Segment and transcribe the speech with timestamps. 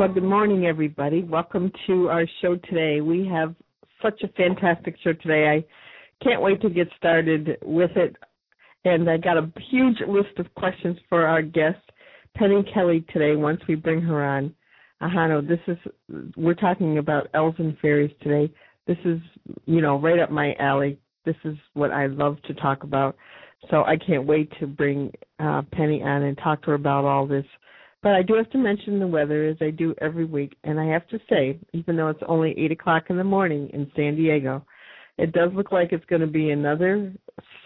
[0.00, 1.22] Well, good morning, everybody.
[1.24, 3.02] Welcome to our show today.
[3.02, 3.54] We have
[4.00, 5.46] such a fantastic show today.
[5.50, 8.16] I can't wait to get started with it.
[8.86, 11.82] And I got a huge list of questions for our guest,
[12.34, 14.54] Penny Kelly, today, once we bring her on.
[15.02, 15.76] Ahanu, this is,
[16.34, 18.50] we're talking about elves and fairies today.
[18.86, 19.18] This is,
[19.66, 20.98] you know, right up my alley.
[21.26, 23.16] This is what I love to talk about.
[23.70, 27.26] So I can't wait to bring uh, Penny on and talk to her about all
[27.26, 27.44] this.
[28.02, 30.56] But I do have to mention the weather as I do every week.
[30.64, 33.90] And I have to say, even though it's only 8 o'clock in the morning in
[33.94, 34.64] San Diego,
[35.18, 37.12] it does look like it's going to be another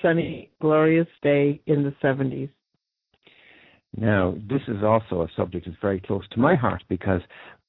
[0.02, 2.50] sunny, glorious day in the 70s.
[3.96, 7.20] Now, this is also a subject that's very close to my heart because,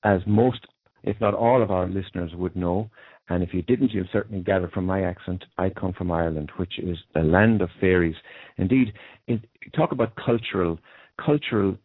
[0.04, 0.66] as most,
[1.04, 2.90] if not all, of our listeners would know,
[3.30, 6.80] and if you didn't, you'll certainly gather from my accent, I come from Ireland, which
[6.80, 8.16] is the land of fairies.
[8.58, 8.94] Indeed,
[9.28, 9.44] in,
[9.76, 10.80] talk about cultural,
[11.24, 11.78] cultural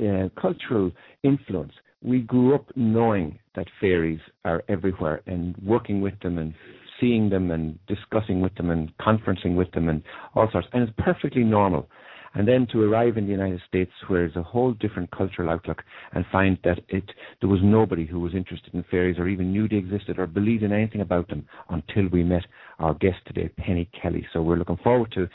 [0.00, 0.90] uh, cultural
[1.22, 6.54] influence, we grew up knowing that fairies are everywhere and working with them and
[7.00, 10.02] seeing them and discussing with them and conferencing with them and
[10.34, 10.68] all sorts.
[10.72, 11.88] And it's perfectly normal.
[12.34, 15.82] And then to arrive in the United States where there's a whole different cultural outlook
[16.12, 17.04] and find that it
[17.40, 20.62] there was nobody who was interested in fairies or even knew they existed or believed
[20.62, 22.44] in anything about them until we met
[22.78, 24.26] our guest today, Penny Kelly.
[24.34, 25.28] So we're looking forward to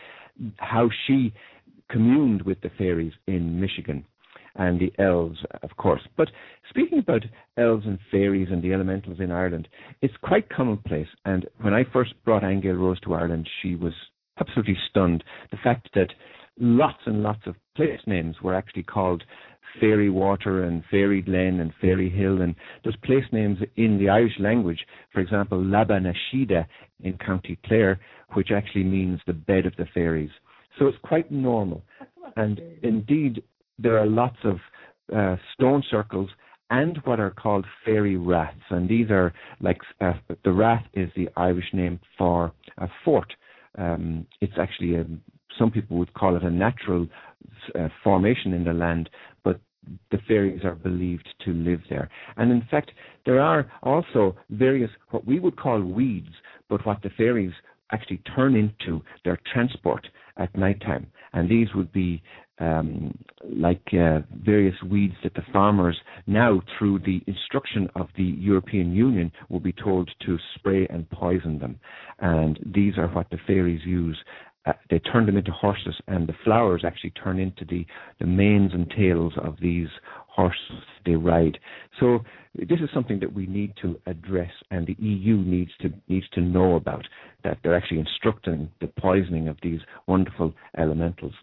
[0.57, 1.33] how she
[1.89, 4.05] communed with the fairies in Michigan
[4.55, 6.01] and the elves, of course.
[6.17, 6.29] But
[6.69, 7.23] speaking about
[7.57, 9.67] elves and fairies and the elementals in Ireland,
[10.01, 11.07] it's quite commonplace.
[11.25, 13.93] And when I first brought Aingeal Rose to Ireland, she was
[14.39, 15.23] absolutely stunned.
[15.51, 16.13] The fact that
[16.59, 19.23] lots and lots of place names were actually called
[19.79, 24.37] Fairy Water and Fairy Glen and Fairy Hill, and there's place names in the Irish
[24.39, 26.65] language, for example, Labanashida
[27.03, 27.99] in County Clare,
[28.33, 30.29] which actually means the bed of the fairies.
[30.77, 31.83] So it's quite normal.
[32.35, 33.43] And indeed,
[33.81, 34.57] there are lots of
[35.15, 36.29] uh, stone circles
[36.69, 38.57] and what are called fairy raths.
[38.69, 43.31] And these are like uh, the rath is the Irish name for a fort.
[43.77, 45.05] Um, it's actually a,
[45.59, 47.07] some people would call it a natural
[47.75, 49.09] uh, formation in the land,
[49.43, 49.59] but
[50.11, 52.09] the fairies are believed to live there.
[52.37, 52.91] And in fact,
[53.25, 56.33] there are also various what we would call weeds,
[56.69, 57.53] but what the fairies
[57.91, 61.07] actually turn into their transport at night time.
[61.33, 62.21] And these would be
[62.61, 63.17] um,
[63.49, 69.31] like uh, various weeds that the farmers now, through the instruction of the European Union,
[69.49, 71.79] will be told to spray and poison them.
[72.19, 74.17] And these are what the fairies use.
[74.65, 77.85] Uh, they turn them into horses, and the flowers actually turn into the,
[78.19, 79.87] the manes and tails of these
[80.27, 81.57] horses they ride.
[81.99, 82.19] So
[82.53, 86.41] this is something that we need to address, and the EU needs to needs to
[86.41, 87.05] know about
[87.43, 91.33] that they're actually instructing the poisoning of these wonderful elementals.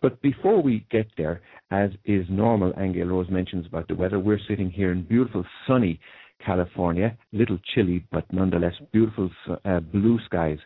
[0.00, 4.18] But before we get there, as is normal, Aingeal Rose mentions about the weather.
[4.18, 6.00] We're sitting here in beautiful sunny
[6.44, 9.30] California, little chilly, but nonetheless beautiful
[9.64, 10.58] uh, blue skies.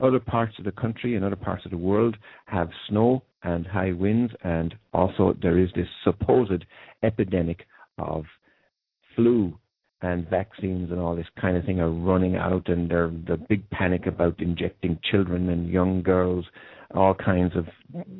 [0.00, 3.92] Other parts of the country and other parts of the world have snow and high
[3.92, 6.64] winds, and also there is this supposed
[7.02, 7.66] epidemic
[7.98, 8.24] of
[9.14, 9.58] flu
[10.04, 13.68] and vaccines and all this kind of thing are running out, and there's the big
[13.70, 16.44] panic about injecting children and young girls,
[16.94, 17.64] all kinds of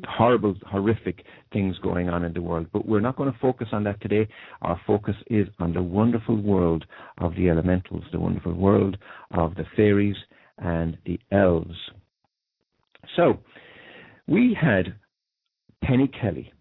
[0.07, 1.23] horrible, horrific
[1.53, 2.65] things going on in the world.
[2.73, 4.27] But we're not going to focus on that today.
[4.63, 6.85] Our focus is on the wonderful world
[7.19, 8.97] of the elementals, the wonderful world
[9.29, 10.17] of the fairies
[10.57, 11.77] and the elves.
[13.15, 13.37] So,
[14.27, 14.95] we had
[15.83, 16.51] Penny Kelly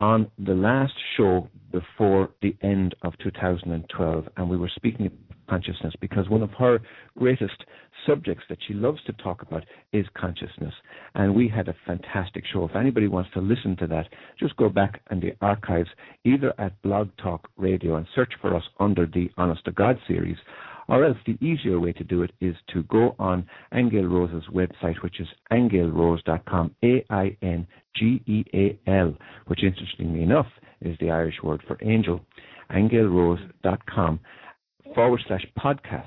[0.00, 5.12] on the last show before the end of 2012, and we were speaking of
[5.48, 6.80] consciousness because one of her
[7.18, 7.64] greatest
[8.06, 10.72] subjects that she loves to talk about is consciousness.
[11.14, 12.64] And we had a fantastic show.
[12.64, 14.08] If anybody wants to listen to that,
[14.38, 15.90] just go back in the archives,
[16.24, 20.36] either at Blog Talk Radio and search for us under the Honest to God series,
[20.90, 25.00] or else the easier way to do it is to go on Aingeal Rose's website,
[25.02, 27.64] which is aingealrose.com, A-I-N-G-E-A-L,
[29.46, 30.48] which interestingly enough
[30.82, 32.20] is the Irish word for angel,
[32.72, 34.20] aingealrose.com
[34.94, 36.06] forward slash podcasts.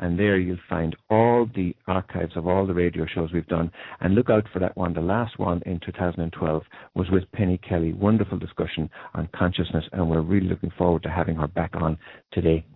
[0.00, 3.70] and there you'll find all the archives of all the radio shows we've done.
[4.00, 4.92] And look out for that one.
[4.92, 6.62] The last one in 2012
[6.96, 7.92] was with Penny Kelly.
[7.92, 11.96] Wonderful discussion on consciousness, and we're really looking forward to having her back on
[12.32, 12.66] today.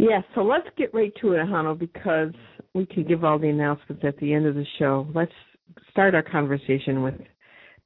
[0.00, 2.32] Yes, so let's get right to it, Ahanu, because
[2.72, 5.08] we can give all the announcements at the end of the show.
[5.12, 5.32] Let's
[5.90, 7.14] start our conversation with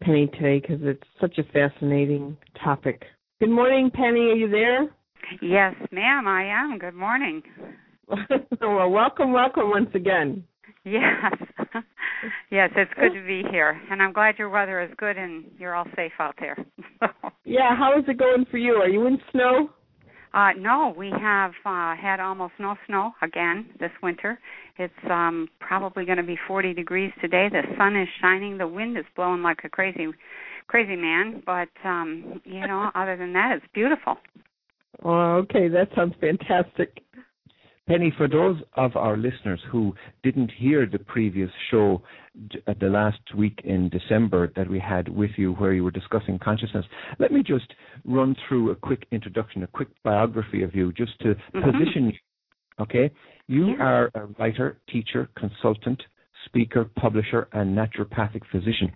[0.03, 3.03] Penny today because it's such a fascinating topic.
[3.41, 4.29] Good morning, Penny.
[4.29, 4.95] Are you there?
[5.41, 6.79] Yes, ma'am, I am.
[6.79, 7.43] Good morning.
[8.61, 10.45] well, welcome, welcome once again.
[10.85, 11.33] Yes.
[12.51, 13.81] yes, it's good to be here.
[13.91, 16.59] And I'm glad your weather is good and you're all safe out there.
[17.47, 18.75] yeah, how is it going for you?
[18.75, 19.71] Are you in snow?
[20.35, 24.39] Uh no, we have uh had almost no snow again this winter.
[24.79, 27.49] It's um probably going to be 40 degrees today.
[27.51, 30.07] The sun is shining, the wind is blowing like a crazy
[30.69, 34.17] crazy man, but um you know, other than that it's beautiful.
[35.05, 37.03] Oh, okay, that sounds fantastic.
[37.93, 42.01] Penny, for those of our listeners who didn't hear the previous show
[42.67, 46.39] at the last week in December that we had with you where you were discussing
[46.39, 46.87] consciousness,
[47.19, 47.75] let me just
[48.07, 51.71] run through a quick introduction, a quick biography of you, just to mm-hmm.
[51.71, 52.19] position you.
[52.81, 53.11] Okay?
[53.47, 53.83] You yeah.
[53.85, 56.03] are a writer, teacher, consultant,
[56.47, 58.91] speaker, publisher, and naturopathic physician.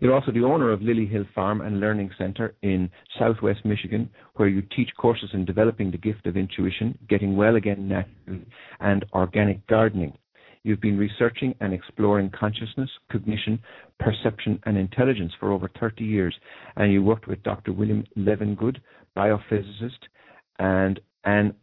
[0.00, 4.48] You're also the owner of Lily Hill Farm and Learning Center in Southwest Michigan, where
[4.48, 8.46] you teach courses in developing the gift of intuition, getting well again naturally,
[8.80, 10.16] and organic gardening.
[10.62, 13.58] You've been researching and exploring consciousness, cognition,
[13.98, 16.34] perception, and intelligence for over 30 years,
[16.76, 17.72] and you worked with Dr.
[17.72, 18.78] William Levengood,
[19.16, 20.00] biophysicist,
[20.58, 21.54] and, and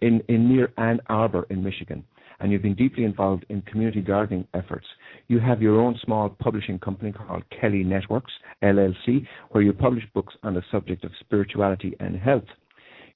[0.00, 2.04] in, in near Ann Arbor in Michigan
[2.42, 4.86] and you've been deeply involved in community gardening efforts.
[5.28, 8.32] You have your own small publishing company called Kelly Networks,
[8.64, 12.44] LLC, where you publish books on the subject of spirituality and health.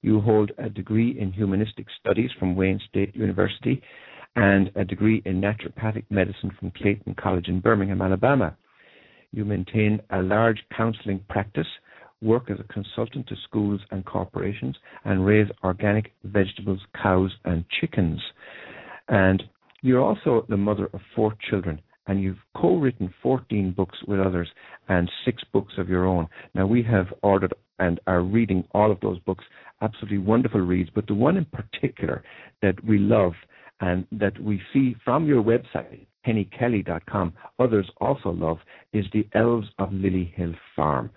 [0.01, 3.81] You hold a degree in humanistic studies from Wayne State University
[4.37, 8.55] and a degree in naturopathic medicine from Clayton College in Birmingham, Alabama.
[9.33, 11.67] You maintain a large counseling practice,
[12.21, 18.21] work as a consultant to schools and corporations, and raise organic vegetables, cows, and chickens.
[19.09, 19.43] And
[19.81, 24.49] you're also the mother of four children, and you've co written 14 books with others
[24.89, 26.27] and six books of your own.
[26.53, 29.45] Now, we have ordered and are reading all of those books,
[29.81, 32.23] absolutely wonderful reads, but the one in particular
[32.61, 33.33] that we love
[33.79, 38.57] and that we see from your website pennykelly.com, others also love,
[38.93, 41.09] is The Elves of Lily Hill Farm.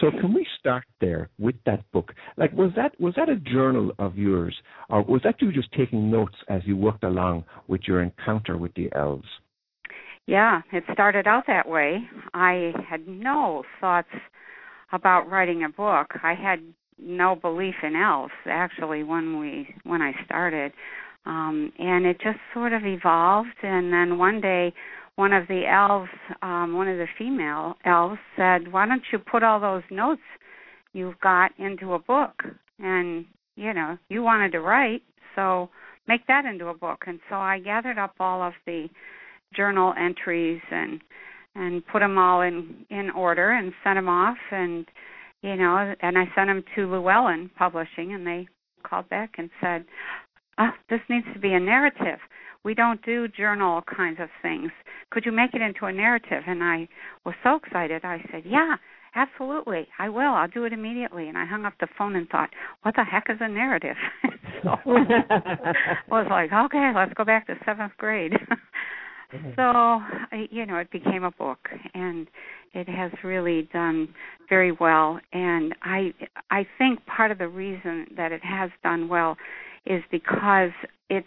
[0.00, 2.12] So can we start there with that book?
[2.36, 4.56] Like was that was that a journal of yours
[4.90, 8.74] or was that you just taking notes as you worked along with your encounter with
[8.74, 9.28] the elves?
[10.26, 12.00] Yeah, it started out that way.
[12.34, 14.08] I had no thoughts
[14.92, 16.08] about writing a book.
[16.22, 16.60] I had
[16.98, 20.72] no belief in elves actually when we when I started
[21.28, 23.56] um, and it just sort of evolved.
[23.62, 24.72] And then one day,
[25.16, 26.10] one of the elves,
[26.42, 30.22] um, one of the female elves, said, "Why don't you put all those notes
[30.92, 32.42] you've got into a book?"
[32.78, 33.26] And
[33.56, 35.02] you know, you wanted to write,
[35.34, 35.68] so
[36.06, 37.04] make that into a book.
[37.06, 38.88] And so I gathered up all of the
[39.54, 41.00] journal entries and
[41.54, 44.86] and put them all in in order and sent them off and
[45.42, 48.46] you know and I sent them to Llewellyn Publishing and they
[48.82, 49.84] called back and said
[50.58, 52.18] oh, this needs to be a narrative.
[52.64, 54.70] We don't do journal kinds of things.
[55.10, 56.42] Could you make it into a narrative?
[56.46, 56.88] And I
[57.24, 58.04] was so excited.
[58.04, 58.76] I said, yeah,
[59.14, 59.86] absolutely.
[59.98, 60.32] I will.
[60.32, 61.28] I'll do it immediately.
[61.28, 62.50] And I hung up the phone and thought,
[62.82, 63.96] what the heck is a narrative?
[64.62, 65.74] so I
[66.10, 68.32] was like, okay, let's go back to seventh grade.
[69.56, 70.00] so
[70.50, 72.28] you know it became a book and
[72.72, 74.08] it has really done
[74.48, 76.12] very well and i
[76.50, 79.36] i think part of the reason that it has done well
[79.88, 80.70] is because
[81.10, 81.26] it's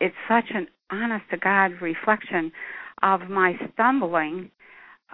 [0.00, 2.52] it's such an honest to God reflection
[3.02, 4.50] of my stumbling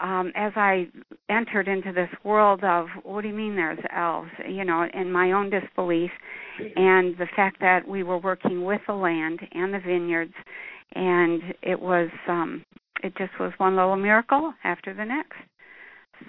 [0.01, 0.89] um, as I
[1.29, 5.33] entered into this world of what do you mean there's elves, you know, in my
[5.33, 6.11] own disbelief,
[6.77, 10.33] and the fact that we were working with the land and the vineyards,
[10.95, 12.65] and it was um,
[13.03, 15.37] it just was one little miracle after the next.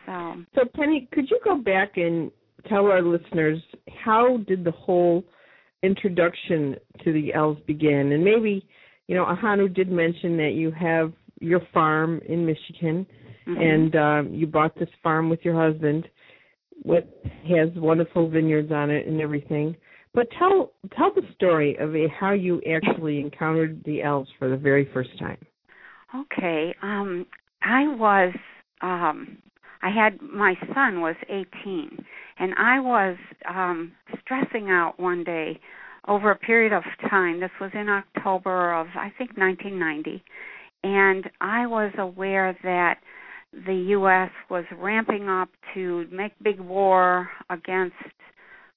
[0.06, 2.32] So, so Penny, could you go back and
[2.68, 3.60] tell our listeners
[4.04, 5.24] how did the whole
[5.84, 8.12] introduction to the elves begin?
[8.12, 8.66] And maybe,
[9.08, 13.06] you know, Ahanu did mention that you have your farm in Michigan,
[13.48, 13.62] mm-hmm.
[13.62, 16.08] and um, you bought this farm with your husband,
[16.84, 19.76] what has wonderful vineyards on it and everything.
[20.14, 24.58] But tell tell the story of a, how you actually encountered the elves for the
[24.58, 25.38] very first time.
[26.14, 27.26] Okay, um,
[27.62, 28.34] I was
[28.82, 29.38] um,
[29.82, 32.04] I had my son was 18
[32.42, 33.18] and I was
[33.48, 35.60] um stressing out one day
[36.08, 37.40] over a period of time.
[37.40, 40.24] This was in October of I think 1990,
[40.84, 42.96] and I was aware that
[43.54, 44.32] the U.S.
[44.50, 47.96] was ramping up to make big war against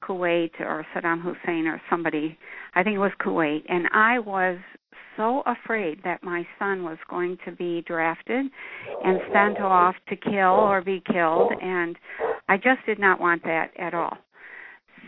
[0.02, 2.36] Kuwait or Saddam Hussein or somebody.
[2.74, 4.58] I think it was Kuwait, and I was
[5.16, 8.46] so afraid that my son was going to be drafted
[9.04, 11.96] and sent off to kill or be killed and
[12.48, 14.16] I just did not want that at all.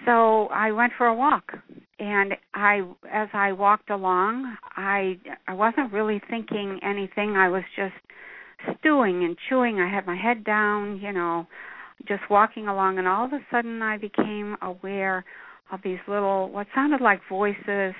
[0.05, 1.53] So I went for a walk
[1.99, 7.37] and I as I walked along, I I wasn't really thinking anything.
[7.37, 7.95] I was just
[8.79, 9.81] stewing and chewing.
[9.81, 11.47] I had my head down, you know,
[12.07, 15.25] just walking along and all of a sudden I became aware
[15.73, 17.95] of these little what sounded like voices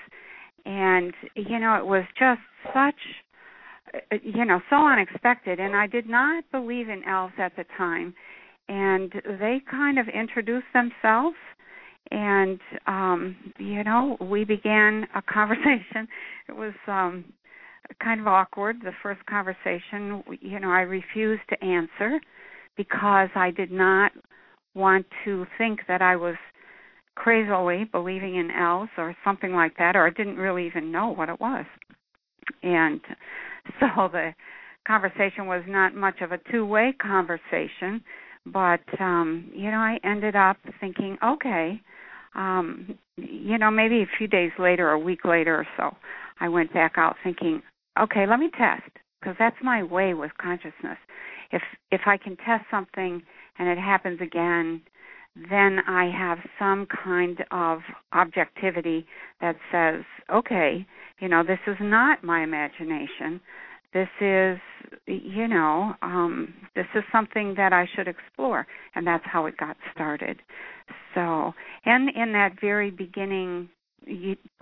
[0.67, 2.41] and you know it was just
[2.73, 2.95] such
[4.21, 5.59] you know so unexpected.
[5.59, 8.13] And i did not believe in elves at the time.
[8.69, 11.37] And they kind of introduced themselves.
[12.11, 16.07] And um you know we began a conversation.
[16.49, 17.25] It was um
[18.03, 20.21] kind of awkward the first conversation.
[20.41, 22.19] You know i refused to answer
[22.75, 24.11] because i did not
[24.75, 26.35] want to think that i was
[27.17, 31.29] crazily believing in elves or something like that, or I didn't really even know what
[31.29, 31.65] it was.
[32.61, 33.01] And
[33.79, 34.33] so the
[34.85, 38.03] conversation was not much of a two-way conversation,
[38.45, 41.81] but um, you know, I ended up thinking, okay,
[42.35, 45.97] um, you know, maybe a few days later, a week later or so,
[46.39, 47.63] I went back out thinking,
[47.99, 50.99] okay, let me test because that's my way with consciousness.
[51.51, 53.23] If if I can test something
[53.57, 54.81] and it happens again,
[55.49, 57.79] then I have some kind of
[58.13, 59.05] objectivity
[59.41, 60.03] that says,
[60.33, 60.85] okay,
[61.19, 63.39] you know, this is not my imagination.
[63.93, 64.57] This is,
[65.05, 69.77] you know, um, this is something that I should explore, and that's how it got
[69.93, 70.41] started.
[71.13, 71.53] So,
[71.85, 73.69] and in that very beginning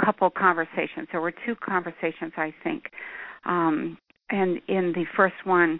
[0.03, 2.85] couple conversations, there were two conversations, I think,
[3.45, 3.97] um,
[4.29, 5.79] and in the first one,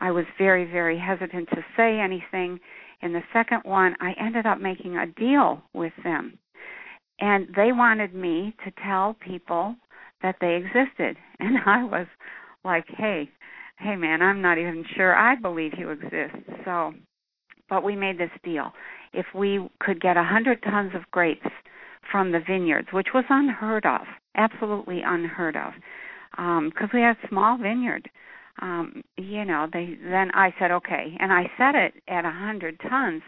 [0.00, 2.58] I was very, very hesitant to say anything
[3.04, 6.38] in the second one, I ended up making a deal with them.
[7.20, 9.76] And they wanted me to tell people
[10.22, 11.16] that they existed.
[11.38, 12.06] And I was
[12.64, 13.28] like, hey,
[13.78, 16.36] hey man, I'm not even sure I believe you exist.
[16.64, 16.94] So,
[17.68, 18.72] but we made this deal.
[19.12, 21.46] If we could get a hundred tons of grapes
[22.10, 24.02] from the vineyards, which was unheard of,
[24.36, 25.72] absolutely unheard of,
[26.30, 28.08] because um, we had a small vineyard
[28.62, 31.16] um you know they then i said okay.
[31.18, 33.22] And i set it at a hundred tons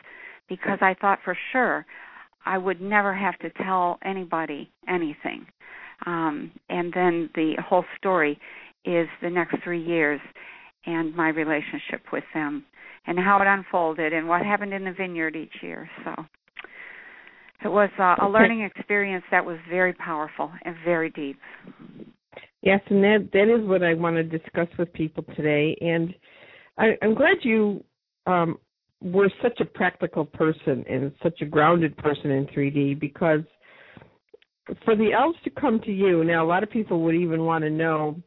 [0.49, 1.85] because i thought for sure
[2.45, 5.47] i would never have to tell anybody anything.
[6.07, 8.39] Um and then the whole story
[8.85, 10.21] is the next three years
[10.87, 12.65] and my relationship with them
[13.07, 15.89] and how it unfolded and what happened in the vineyard each year.
[16.05, 16.25] So
[17.65, 21.39] it was uh, a learning experience that was very powerful and very deep
[22.63, 25.77] Yes, and that that is what I want to discuss with people today.
[25.81, 26.15] And
[26.79, 27.85] I, I'm glad you
[28.27, 28.59] um,
[29.01, 33.43] were such a practical person and such a grounded person in 3D because
[34.85, 37.63] for the elves to come to you now, a lot of people would even want
[37.65, 38.21] to know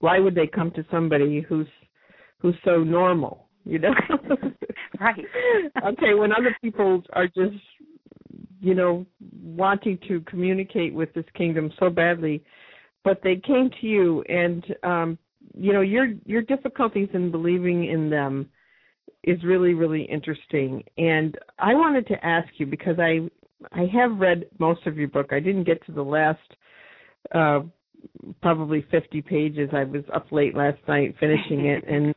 [0.00, 1.68] why would they come to somebody who's
[2.38, 3.94] who's so normal, you know?
[5.00, 5.24] right.
[5.86, 7.54] okay, when other people are just
[8.60, 9.06] you know
[9.44, 12.42] wanting to communicate with this kingdom so badly
[13.04, 15.18] but they came to you and um
[15.54, 18.48] you know your your difficulties in believing in them
[19.24, 20.82] is really really interesting.
[20.98, 23.20] And i wanted to ask you because i
[23.72, 25.32] i have read most of your book.
[25.32, 26.40] I didn't get to the last
[27.34, 27.60] uh
[28.40, 29.70] probably 50 pages.
[29.72, 32.14] I was up late last night finishing it and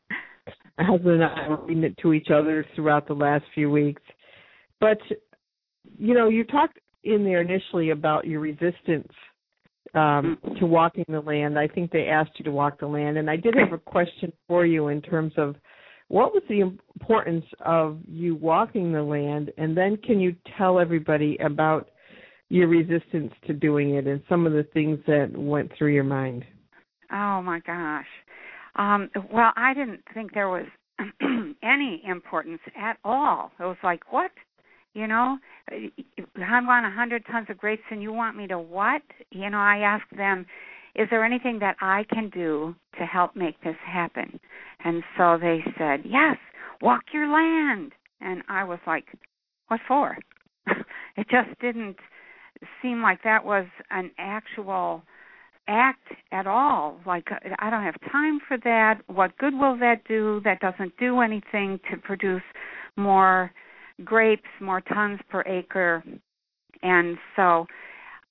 [0.77, 4.01] my husband and i were reading it to each other throughout the last few weeks.
[4.80, 5.00] But
[5.98, 9.12] you know you talked in there initially about your resistance
[9.95, 10.55] um, mm-hmm.
[10.59, 11.57] to walking the land.
[11.57, 14.31] I think they asked you to walk the land, and I did have a question
[14.47, 15.55] for you in terms of
[16.07, 21.37] what was the importance of you walking the land, and then can you tell everybody
[21.43, 21.89] about
[22.49, 26.45] your resistance to doing it and some of the things that went through your mind?
[27.11, 28.05] Oh my gosh.
[28.75, 30.65] Um, well, I didn't think there was
[31.63, 33.51] any importance at all.
[33.59, 34.31] It was like, what?
[34.95, 35.37] You know,
[35.71, 35.75] uh,
[36.37, 39.01] I want a hundred tons of grapes, and you want me to what?
[39.29, 40.45] You know, I ask them,
[40.95, 44.39] is there anything that I can do to help make this happen?
[44.83, 46.37] And so they said, yes,
[46.81, 47.91] walk your land.
[48.21, 49.03] And I was like,
[49.67, 50.17] what for?
[51.17, 51.97] it just didn't
[52.81, 55.03] seem like that was an actual
[55.67, 57.01] act at all.
[57.05, 59.01] Like, uh, I don't have time for that.
[59.07, 60.39] What good will that do?
[60.45, 62.43] That doesn't do anything to produce
[62.95, 63.51] more
[64.03, 66.03] grapes, more tons per acre.
[66.81, 67.65] And so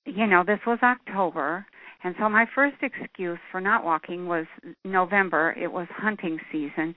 [0.05, 1.65] you know, this was October,
[2.03, 4.45] and so my first excuse for not walking was
[4.83, 5.55] November.
[5.59, 6.95] It was hunting season,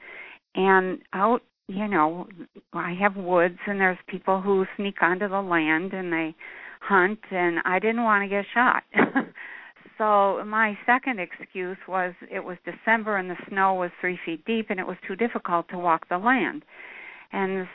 [0.55, 2.29] and out, you know,
[2.73, 6.35] I have woods, and there's people who sneak onto the land and they
[6.81, 8.83] hunt, and I didn't want to get shot.
[9.99, 14.67] so my second excuse was it was December and the snow was three feet deep,
[14.69, 16.63] and it was too difficult to walk the land.
[17.33, 17.67] And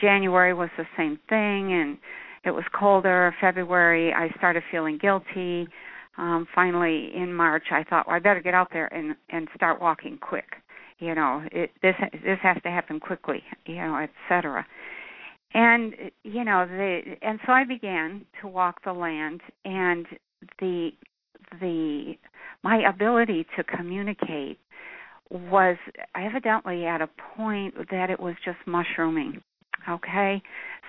[0.00, 1.98] January was the same thing, and
[2.44, 3.34] it was colder.
[3.40, 5.66] February, I started feeling guilty.
[6.16, 9.80] Um, finally, in March, I thought, well, I better get out there and and start
[9.80, 10.56] walking quick.
[10.98, 13.42] You know, it, this this has to happen quickly.
[13.66, 14.66] You know, etc.
[15.54, 20.06] And you know, the and so I began to walk the land, and
[20.60, 20.90] the
[21.60, 22.14] the
[22.62, 24.58] my ability to communicate
[25.30, 25.76] was
[26.16, 29.42] evidently at a point that it was just mushrooming.
[29.88, 30.42] Okay?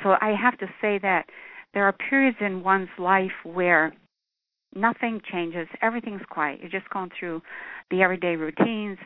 [0.03, 1.25] So I have to say that
[1.73, 3.93] there are periods in one's life where
[4.75, 6.59] nothing changes, everything's quiet.
[6.61, 7.41] You're just going through
[7.89, 8.97] the everyday routines,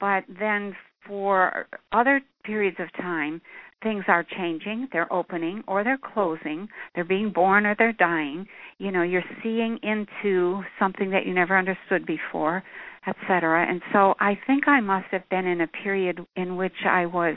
[0.00, 0.74] but then
[1.06, 3.40] for other periods of time,
[3.82, 8.46] things are changing, they're opening or they're closing, they're being born or they're dying.
[8.78, 12.62] You know, you're seeing into something that you never understood before,
[13.06, 13.66] etc.
[13.68, 17.36] And so I think I must have been in a period in which I was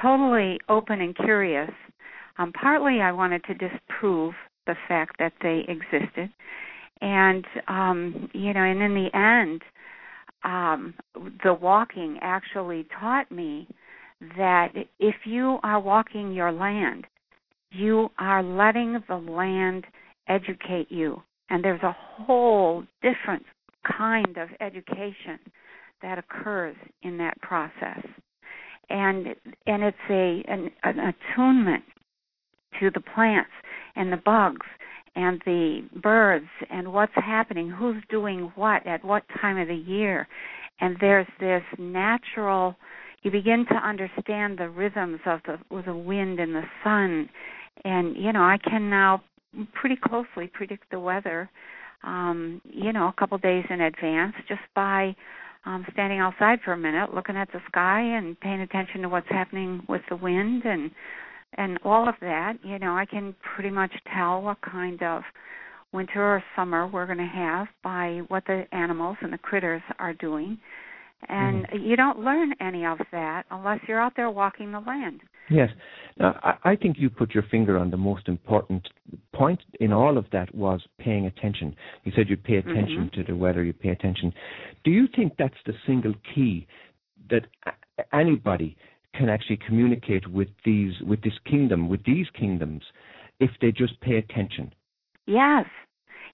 [0.00, 1.70] totally open and curious.
[2.38, 4.34] Um, partly I wanted to disprove
[4.66, 6.30] the fact that they existed.
[7.00, 9.62] And um, you know, and in the end,
[10.44, 10.94] um,
[11.44, 13.68] the walking actually taught me
[14.36, 17.06] that if you are walking your land,
[17.70, 19.84] you are letting the land
[20.28, 21.22] educate you.
[21.50, 23.44] And there's a whole different
[23.96, 25.38] kind of education
[26.02, 28.02] that occurs in that process
[28.90, 29.28] and
[29.66, 31.84] and it's a an, an attunement
[32.80, 33.50] to the plants
[33.96, 34.66] and the bugs
[35.14, 40.28] and the birds and what's happening, who's doing what at what time of the year.
[40.80, 42.76] And there's this natural
[43.22, 47.28] you begin to understand the rhythms of the the wind and the sun
[47.84, 49.22] and you know, I can now
[49.72, 51.50] pretty closely predict the weather
[52.06, 55.14] um, you know, a couple days in advance just by
[55.66, 59.28] um, standing outside for a minute, looking at the sky and paying attention to what's
[59.28, 60.90] happening with the wind and
[61.58, 62.54] and all of that.
[62.62, 65.22] You know, I can pretty much tell what kind of
[65.92, 70.14] winter or summer we're going to have by what the animals and the critters are
[70.14, 70.58] doing.
[71.28, 71.84] And mm-hmm.
[71.84, 75.20] you don't learn any of that unless you're out there walking the land.
[75.50, 75.70] Yes.
[76.18, 78.88] Now, I, I think you put your finger on the most important
[79.34, 81.76] point in all of that was paying attention.
[82.04, 83.20] You said you pay attention mm-hmm.
[83.20, 84.32] to the weather, you pay attention.
[84.84, 86.66] Do you think that's the single key
[87.30, 87.46] that
[88.12, 88.76] anybody
[89.14, 92.82] can actually communicate with these, with this kingdom, with these kingdoms,
[93.40, 94.72] if they just pay attention?
[95.26, 95.66] Yes.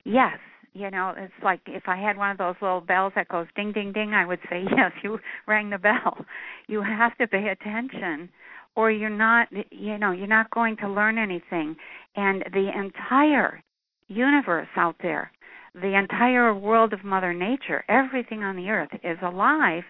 [0.04, 0.38] Yes
[0.74, 3.72] you know it's like if i had one of those little bells that goes ding
[3.72, 6.24] ding ding i would say yes you rang the bell
[6.66, 8.28] you have to pay attention
[8.76, 11.76] or you're not you know you're not going to learn anything.
[12.16, 13.62] And the entire
[14.08, 15.32] universe out there
[15.74, 19.84] the entire world of mother nature everything on the earth is alive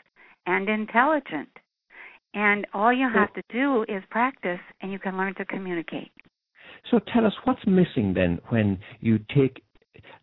[0.46, 1.48] and intelligent.
[2.34, 6.10] And all you have to do is practice and you can learn to communicate.
[6.90, 9.62] So tell us what's missing then when you take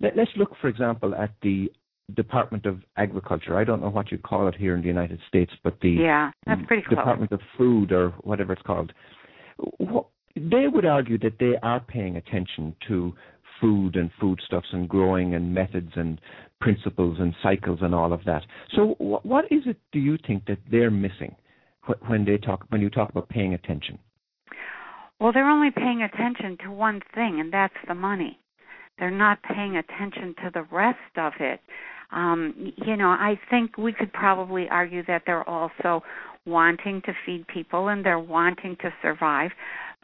[0.01, 1.71] let, us look for example at the
[2.15, 3.57] Department of Agriculture.
[3.57, 6.31] I don't know what you call it here in the United States, but the yeah,
[6.45, 6.97] that's pretty close.
[6.97, 8.91] Department of Food or whatever it's called.
[10.35, 13.13] They would argue that they are paying attention to
[13.59, 16.21] food and foodstuffs and growing and methods and
[16.61, 18.43] principles and cycles and all of that.
[18.75, 21.35] So, what is it do you think that they're missing
[22.07, 23.99] when they talk when you talk about paying attention?
[25.19, 28.39] Well, they're only paying attention to one thing, and that's the money.
[28.99, 31.61] They're not paying attention to the rest of it
[32.11, 36.03] um, you know, I think we could probably argue that they're also
[36.45, 39.51] wanting to feed people and they're wanting to survive,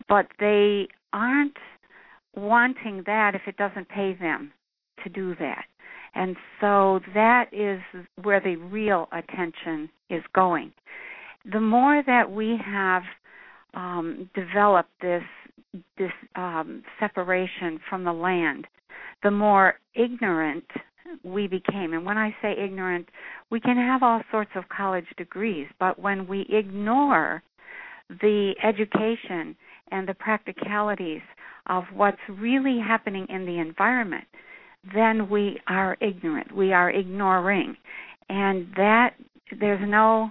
[0.07, 1.57] but they aren't
[2.35, 4.51] wanting that if it doesn't pay them
[5.03, 5.65] to do that.
[6.13, 7.81] And so that is
[8.21, 10.71] where the real attention is going.
[11.51, 13.03] The more that we have
[13.73, 15.23] um, developed this
[15.97, 18.65] this um, separation from the land,
[19.25, 20.63] the more ignorant
[21.23, 21.93] we became.
[21.93, 23.09] And when I say ignorant,
[23.49, 27.41] we can have all sorts of college degrees, but when we ignore
[28.07, 29.55] the education
[29.91, 31.23] and the practicalities
[31.65, 34.25] of what's really happening in the environment,
[34.93, 36.55] then we are ignorant.
[36.55, 37.75] We are ignoring.
[38.29, 39.15] And that
[39.59, 40.29] there's no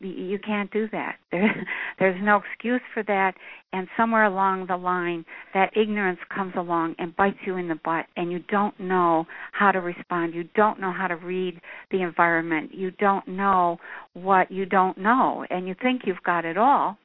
[0.00, 1.16] you can't do that.
[1.30, 1.66] There,
[1.98, 3.34] there's no excuse for that.
[3.72, 8.06] And somewhere along the line, that ignorance comes along and bites you in the butt,
[8.16, 10.34] and you don't know how to respond.
[10.34, 12.70] You don't know how to read the environment.
[12.72, 13.78] You don't know
[14.14, 16.96] what you don't know, and you think you've got it all.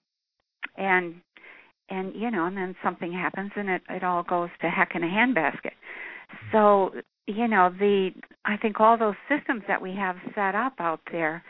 [0.77, 1.15] And
[1.89, 5.03] and you know, and then something happens, and it it all goes to heck in
[5.03, 5.73] a handbasket.
[6.51, 6.91] So
[7.27, 8.11] you know, the
[8.45, 11.43] I think all those systems that we have set up out there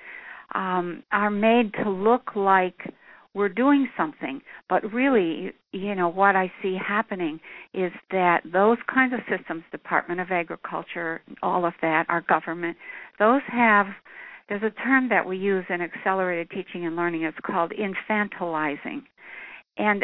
[0.55, 2.93] um, are made to look like
[3.33, 7.39] we're doing something, but really, you know, what I see happening
[7.73, 12.77] is that those kinds of systems, Department of Agriculture, all of that, our government,
[13.17, 13.87] those have
[14.49, 17.23] there's a term that we use in accelerated teaching and learning.
[17.23, 19.03] It's called infantilizing.
[19.77, 20.03] And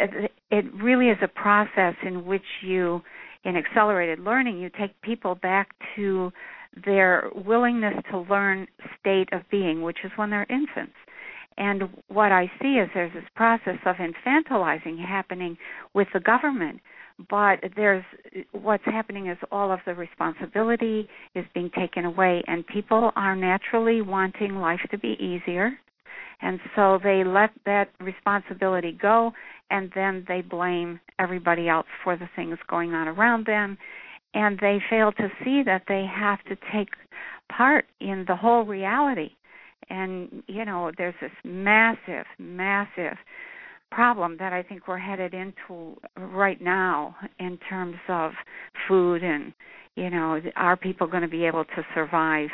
[0.50, 3.02] it really is a process in which you,
[3.44, 6.32] in accelerated learning, you take people back to
[6.86, 8.68] their willingness to learn
[9.00, 10.94] state of being, which is when they're infants.
[11.58, 15.58] And what I see is there's this process of infantilizing happening
[15.94, 16.80] with the government,
[17.30, 18.06] but there's
[18.54, 24.02] what's happening is all of the responsibility is being taken away, and people are naturally
[24.02, 25.72] wanting life to be easier.
[26.42, 29.34] And so they let that responsibility go,
[29.70, 33.78] and then they blame everybody else for the things going on around them
[34.34, 36.90] and they fail to see that they have to take
[37.52, 39.32] part in the whole reality.
[39.90, 43.18] And you know there's this massive massive
[43.92, 48.32] problem that i think we're headed into right now in terms of
[48.88, 49.54] food and
[49.96, 52.50] you know are people going to be able to survive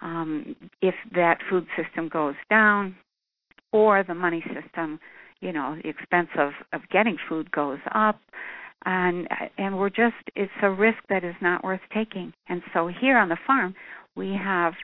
[0.00, 2.96] um if that food system goes down
[3.72, 4.98] or the money system
[5.40, 8.18] you know the expense of of getting food goes up
[8.84, 12.32] and and we're just it's a risk that is not worth taking.
[12.48, 13.74] And so here on the farm
[14.16, 14.74] we have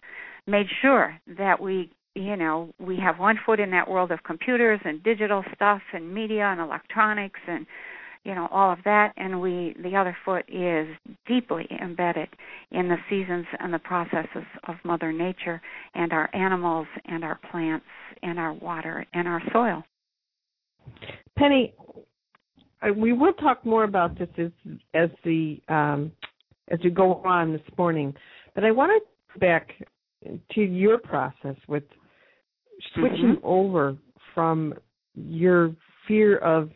[0.46, 4.80] made sure that we you know we have one foot in that world of computers
[4.84, 7.66] and digital stuff and media and electronics and
[8.24, 9.12] you know all of that.
[9.16, 10.88] And we the other foot is
[11.26, 12.28] deeply embedded
[12.72, 15.60] in the seasons and the processes of mother nature
[15.94, 17.86] and our animals and our plants
[18.22, 19.84] and our water and our soil.
[21.38, 21.74] Penny
[22.96, 24.50] we will talk more about this as
[24.94, 26.12] as the um,
[26.70, 28.14] as we go on this morning.
[28.54, 29.70] But I want to go back
[30.52, 31.84] to your process with
[32.94, 33.46] switching mm-hmm.
[33.46, 33.96] over
[34.34, 34.74] from
[35.14, 35.74] your
[36.06, 36.70] fear of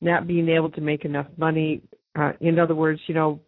[0.00, 1.82] not being able to make enough money.
[2.16, 3.40] Uh, in other words, you know,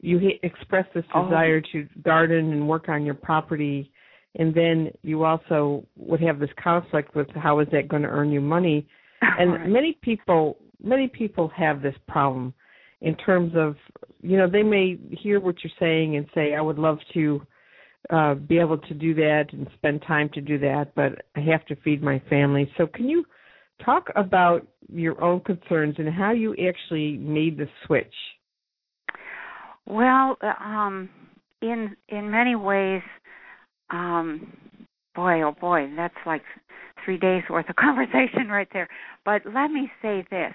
[0.00, 1.24] you express this oh.
[1.24, 1.72] desire oh.
[1.72, 3.90] to garden and work on your property,
[4.36, 8.30] and then you also would have this conflict with how is that going to earn
[8.30, 8.86] you money.
[9.38, 9.68] And right.
[9.68, 12.54] many people many people have this problem
[13.00, 13.76] in terms of
[14.22, 17.42] you know they may hear what you're saying and say I would love to
[18.10, 21.64] uh be able to do that and spend time to do that but I have
[21.66, 22.70] to feed my family.
[22.76, 23.24] So can you
[23.84, 28.14] talk about your own concerns and how you actually made the switch?
[29.86, 31.08] Well, um
[31.62, 33.02] in in many ways
[33.90, 34.52] um
[35.14, 36.42] boy oh boy that's like
[37.04, 38.88] three days worth of conversation right there.
[39.24, 40.52] But let me say this.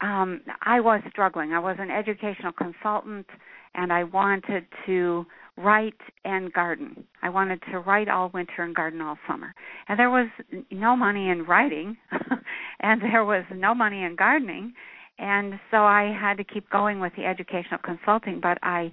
[0.00, 1.52] Um, I was struggling.
[1.52, 3.26] I was an educational consultant
[3.74, 7.04] and I wanted to write and garden.
[7.22, 9.54] I wanted to write all winter and garden all summer.
[9.88, 10.28] And there was
[10.70, 11.96] no money in writing
[12.80, 14.72] and there was no money in gardening.
[15.18, 18.92] And so I had to keep going with the educational consulting, but I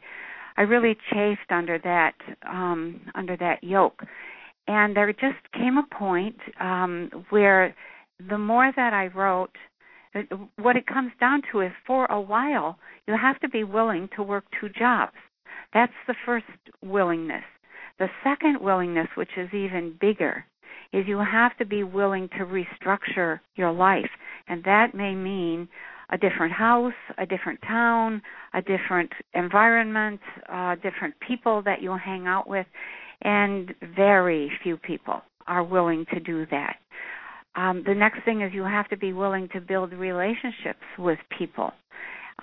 [0.57, 2.15] I really chafed under that
[2.49, 4.01] um under that yoke
[4.67, 7.75] and there just came a point um, where
[8.29, 9.55] the more that I wrote,
[10.57, 14.23] what it comes down to is for a while you have to be willing to
[14.23, 15.13] work two jobs.
[15.73, 16.45] That's the first
[16.81, 17.43] willingness.
[17.99, 20.45] The second willingness, which is even bigger,
[20.93, 24.09] is you have to be willing to restructure your life.
[24.47, 25.67] And that may mean
[26.09, 28.21] a different house, a different town,
[28.53, 32.67] a different environment, uh, different people that you'll hang out with
[33.21, 36.77] and very few people are willing to do that.
[37.55, 41.71] Um, the next thing is you have to be willing to build relationships with people,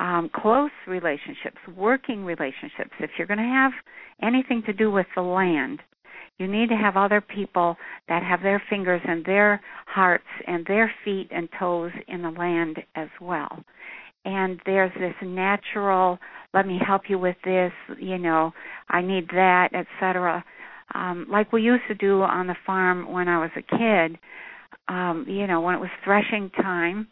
[0.00, 2.90] um, close relationships, working relationships.
[2.98, 3.72] If you're going to have
[4.22, 5.80] anything to do with the land,
[6.38, 7.76] you need to have other people
[8.08, 12.78] that have their fingers and their hearts and their feet and toes in the land
[12.94, 13.62] as well.
[14.24, 16.18] And there's this natural,
[16.54, 18.52] let me help you with this, you know,
[18.88, 20.42] I need that, etc
[20.94, 24.18] um like we used to do on the farm when I was a kid
[24.88, 27.08] um you know when it was threshing time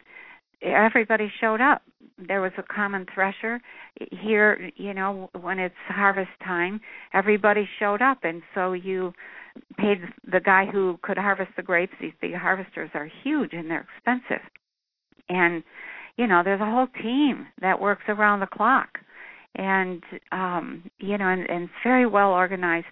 [0.61, 1.81] everybody showed up
[2.27, 3.59] there was a common thresher
[4.21, 6.79] here you know when it's harvest time
[7.13, 9.13] everybody showed up and so you
[9.77, 11.93] paid the guy who could harvest the grapes.
[11.99, 14.45] These big harvesters are huge and they're expensive.
[15.29, 15.63] And
[16.17, 18.99] you know, there's a whole team that works around the clock.
[19.55, 22.87] And um, you know, and, and it's very well organized.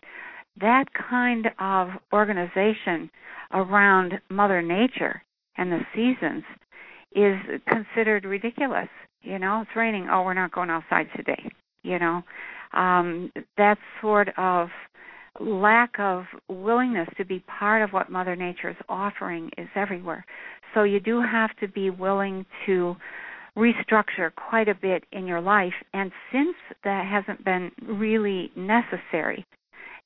[0.62, 3.10] That kind of organization
[3.54, 5.22] around Mother Nature
[5.58, 6.44] and the seasons
[7.16, 7.36] is
[7.68, 8.90] considered ridiculous.
[9.22, 10.08] You know, it's raining.
[10.12, 11.50] Oh, we're not going outside today.
[11.84, 12.24] You know,
[12.74, 14.70] um, that sort of
[15.40, 20.26] lack of willingness to be part of what Mother Nature is offering is everywhere.
[20.74, 22.96] So you do have to be willing to
[23.58, 25.74] restructure quite a bit in your life.
[25.94, 29.46] And since that hasn't been really necessary,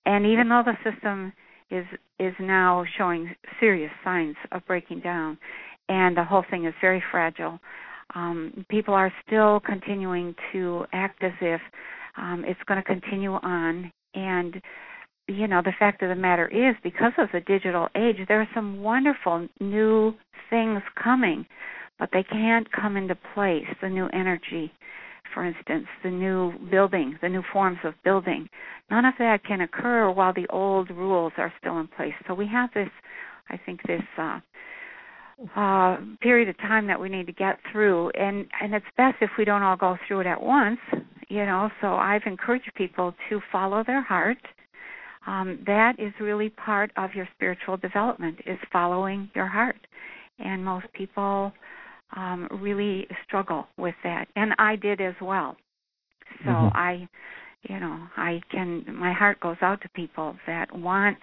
[0.06, 1.34] and even though the system
[1.72, 1.86] is
[2.20, 5.38] is now showing serious signs of breaking down,
[5.90, 7.60] and the whole thing is very fragile.
[8.16, 11.62] Um, people are still continuing to act as if
[12.18, 14.62] um, it's going to continue on, and
[15.28, 18.50] you know the fact of the matter is, because of the digital age, there are
[18.54, 20.14] some wonderful new
[20.50, 21.46] things coming,
[21.98, 23.66] but they can't come into place.
[23.82, 24.72] The new energy,
[25.34, 28.50] for instance, the new building, the new forms of building,
[28.90, 32.14] none of that can occur while the old rules are still in place.
[32.28, 32.90] So we have this,
[33.50, 34.04] I think, this.
[34.18, 34.40] Uh,
[35.56, 39.32] uh, period of time that we need to get through, and and it's best if
[39.38, 40.80] we don't all go through it at once,
[41.28, 41.70] you know.
[41.82, 44.38] So I've encouraged people to follow their heart.
[45.26, 49.76] Um, that is really part of your spiritual development is following your heart,
[50.40, 51.52] and most people
[52.16, 55.56] um, really struggle with that, and I did as well.
[56.44, 56.78] So mm-hmm.
[56.78, 57.08] I,
[57.70, 58.86] you know, I can.
[58.88, 61.18] My heart goes out to people that want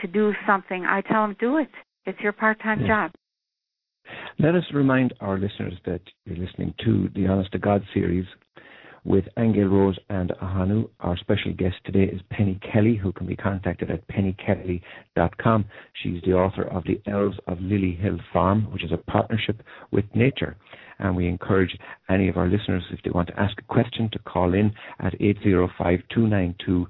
[0.00, 0.84] to do something.
[0.84, 1.68] I tell them, do it.
[2.06, 2.86] It's your part-time yeah.
[2.86, 3.10] job.
[4.38, 8.26] Let us remind our listeners that you're listening to the Honest to God series
[9.04, 10.88] with Aingeal Rose and Ahanu.
[11.00, 15.64] Our special guest today is Penny Kelly, who can be contacted at pennykelly.com.
[16.02, 20.04] She's the author of The Elves of Lily Hill Farm, which is a partnership with
[20.14, 20.56] nature.
[20.98, 21.76] And we encourage
[22.08, 25.14] any of our listeners, if they want to ask a question, to call in at
[25.20, 26.86] 805 292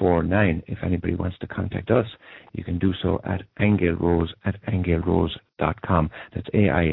[0.00, 0.62] 49.
[0.66, 2.06] If anybody wants to contact us,
[2.52, 6.10] you can do so at aingealrose at aingealrose.com.
[6.34, 6.90] That's A-I-N-G-E-A-L-R-O-S-E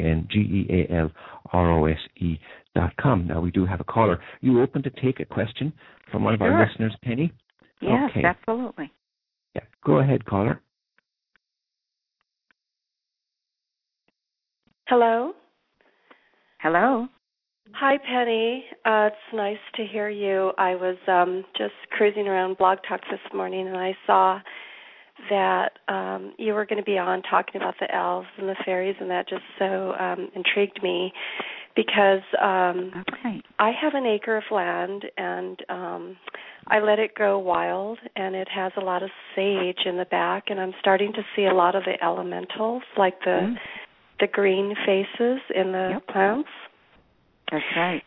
[2.30, 2.40] dot
[3.00, 3.26] com.
[3.26, 4.20] Now, we do have a caller.
[4.40, 5.72] You open to take a question
[6.10, 6.52] from one of sure.
[6.52, 7.32] our listeners, Penny?
[7.80, 8.24] Yes, okay.
[8.24, 8.90] absolutely.
[9.54, 10.60] Yeah, go ahead, caller.
[14.88, 15.32] Hello.
[16.60, 17.06] Hello.
[17.74, 18.64] Hi, Penny.
[18.84, 20.52] Uh, it's nice to hear you.
[20.58, 24.40] I was um, just cruising around Blog Talk this morning, and I saw
[25.30, 28.96] that um, you were going to be on talking about the elves and the fairies,
[29.00, 31.12] and that just so um, intrigued me
[31.76, 33.40] because um, okay.
[33.58, 36.16] I have an acre of land and um,
[36.66, 40.44] I let it grow wild, and it has a lot of sage in the back,
[40.48, 43.54] and I'm starting to see a lot of the elementals, like the mm.
[44.20, 46.08] the green faces in the yep.
[46.08, 46.48] plants.
[47.50, 48.02] That's right.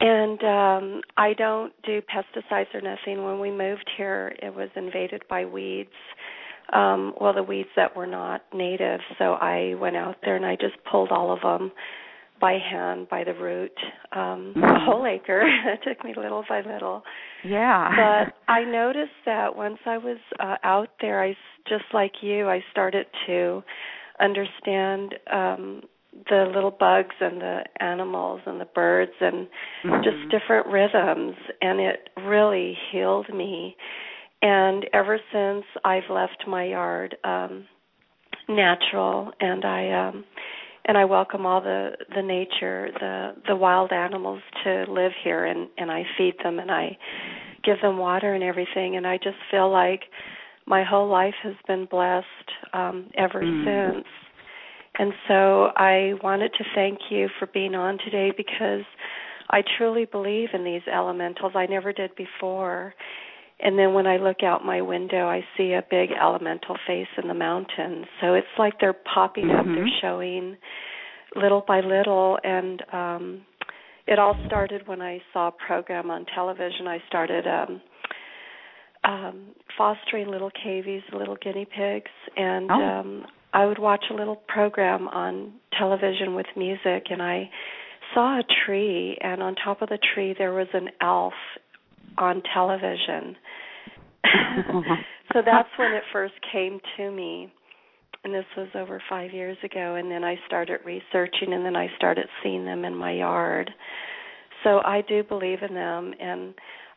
[0.00, 3.24] And um I don't do pesticides or nothing.
[3.24, 5.90] When we moved here, it was invaded by weeds.
[6.72, 9.00] Um well, the weeds that were not native.
[9.18, 11.72] So I went out there and I just pulled all of them
[12.40, 13.72] by hand by the root
[14.12, 17.02] um a whole acre it took me little by little
[17.44, 21.34] yeah but i noticed that once i was uh, out there i
[21.68, 23.62] just like you i started to
[24.20, 25.82] understand um
[26.28, 29.46] the little bugs and the animals and the birds and
[29.84, 30.02] mm-hmm.
[30.02, 33.76] just different rhythms and it really healed me
[34.42, 37.66] and ever since I've left my yard um
[38.48, 40.24] natural and I um
[40.84, 45.68] and I welcome all the the nature the the wild animals to live here and
[45.78, 46.96] and I feed them and I
[47.64, 50.02] give them water and everything and I just feel like
[50.66, 52.26] my whole life has been blessed
[52.72, 53.64] um ever mm.
[53.64, 54.06] since
[54.98, 58.84] and so I wanted to thank you for being on today because
[59.50, 61.52] I truly believe in these elementals.
[61.54, 62.94] I never did before.
[63.60, 67.28] And then when I look out my window, I see a big elemental face in
[67.28, 68.06] the mountains.
[68.20, 69.70] So it's like they're popping mm-hmm.
[69.70, 70.56] up, they're showing
[71.34, 72.38] little by little.
[72.42, 73.42] And um,
[74.06, 76.86] it all started when I saw a program on television.
[76.86, 77.80] I started um,
[79.04, 79.46] um,
[79.78, 82.74] fostering little cavies, little guinea pigs, and oh.
[82.74, 83.24] um,
[83.56, 87.48] I would watch a little program on television with music, and I
[88.12, 91.32] saw a tree, and on top of the tree there was an elf
[92.18, 93.34] on television.
[95.32, 97.50] so that's when it first came to me.
[98.24, 101.86] And this was over five years ago, and then I started researching, and then I
[101.96, 103.70] started seeing them in my yard.
[104.64, 106.54] So I do believe in them, and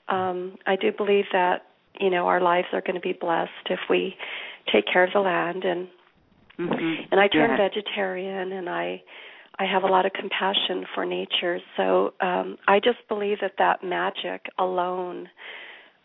[0.10, 1.67] um, I do believe that
[2.02, 4.15] you know our lives are going to be blessed if we
[4.74, 5.88] take care of the land and
[6.60, 7.04] Mm-hmm.
[7.12, 7.72] and I turned Yes.
[7.74, 9.02] vegetarian and I
[9.62, 11.60] I have a lot of compassion for nature.
[11.78, 15.30] So um I just believe that that magic alone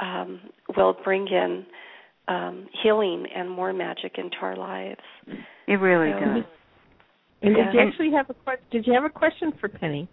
[0.00, 0.40] um
[0.76, 1.66] will bring in
[2.28, 5.00] um healing and more magic into our lives.
[5.66, 6.44] It really So- does.
[7.42, 7.64] And Yeah.
[7.64, 8.64] did you actually have a question?
[8.70, 10.08] Did you have a question for Penny?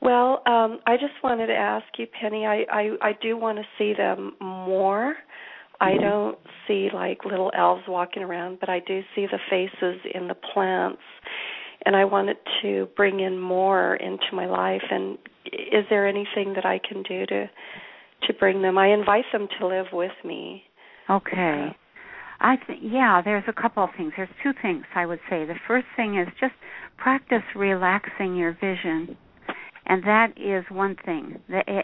[0.00, 3.64] Well, um I just wanted to ask you Penny, I I I do want to
[3.78, 5.16] see them more.
[5.82, 10.28] I don't see like little elves walking around, but I do see the faces in
[10.28, 11.02] the plants.
[11.84, 16.64] And I wanted to bring in more into my life and is there anything that
[16.64, 17.50] I can do to
[18.28, 18.78] to bring them?
[18.78, 20.62] I invite them to live with me.
[21.10, 21.68] Okay.
[21.70, 21.72] Uh,
[22.40, 24.12] I th- yeah, there's a couple of things.
[24.16, 25.44] There's two things I would say.
[25.44, 26.54] The first thing is just
[26.96, 29.16] practice relaxing your vision.
[29.84, 31.40] And that is one thing.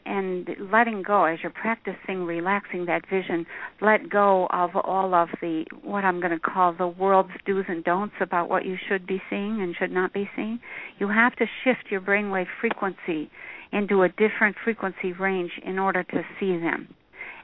[0.06, 3.44] And letting go as you're practicing relaxing that vision,
[3.80, 7.82] let go of all of the what I'm going to call the world's do's and
[7.82, 10.60] don'ts about what you should be seeing and should not be seeing.
[10.98, 13.30] You have to shift your brainwave frequency
[13.72, 16.94] into a different frequency range in order to see them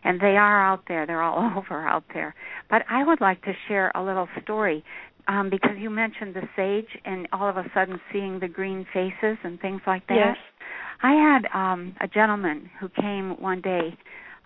[0.04, 1.06] and they are out there.
[1.06, 2.34] They're all over out there.
[2.70, 4.84] But I would like to share a little story
[5.28, 9.38] um, because you mentioned the sage and all of a sudden seeing the green faces
[9.42, 10.16] and things like that.
[10.16, 10.36] Yes.
[11.02, 13.96] I had um, a gentleman who came one day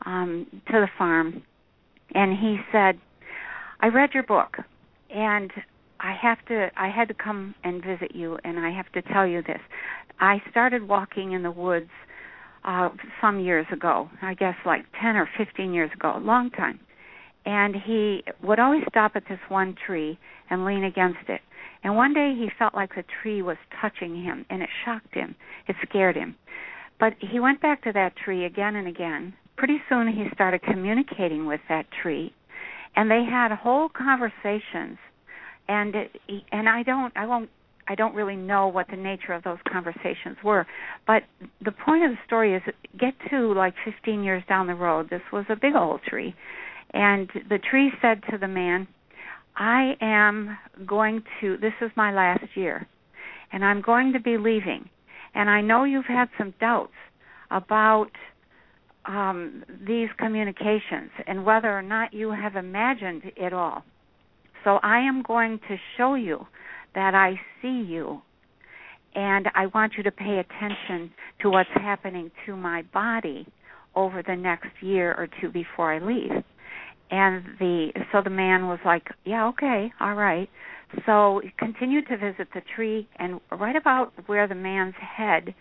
[0.07, 1.43] um, to the farm,
[2.15, 2.99] and he said,
[3.81, 4.57] "I read your book,
[5.11, 5.51] and
[6.01, 6.71] I have to.
[6.77, 9.61] I had to come and visit you, and I have to tell you this.
[10.21, 11.91] I started walking in the woods."
[12.65, 12.89] uh
[13.21, 16.81] some years ago i guess like 10 or 15 years ago a long time
[17.49, 20.19] and he would always stop at this one tree
[20.51, 21.41] and lean against it
[21.83, 25.35] and one day he felt like the tree was touching him and it shocked him
[25.67, 26.37] it scared him
[27.01, 31.47] but he went back to that tree again and again pretty soon he started communicating
[31.47, 32.33] with that tree
[32.95, 34.99] and they had whole conversations
[35.69, 36.11] and it,
[36.53, 37.49] and I don't I won't
[37.89, 40.67] I don't really know what the nature of those conversations were.
[41.07, 41.23] But
[41.65, 42.63] the point of the story is
[42.99, 45.09] get to like 15 years down the road.
[45.09, 46.35] This was a big old tree.
[46.95, 48.89] And the tree said to the man,
[49.57, 52.87] I am going to, this is my last year,
[53.53, 54.89] and I'm going to be leaving.
[55.35, 56.93] And I know you've had some doubts
[57.51, 58.11] about
[59.07, 63.83] um, these communications and whether or not you have imagined it all.
[64.65, 66.47] So I am going to show you
[66.95, 68.23] that I see you
[69.15, 73.47] and I want you to pay attention to what's happening to my body
[73.97, 76.45] over the next year or two before I leave.
[77.11, 80.49] And the so the man was like, "Yeah, okay, all right."
[81.07, 85.55] So he continued to visit the tree and right about where the man's head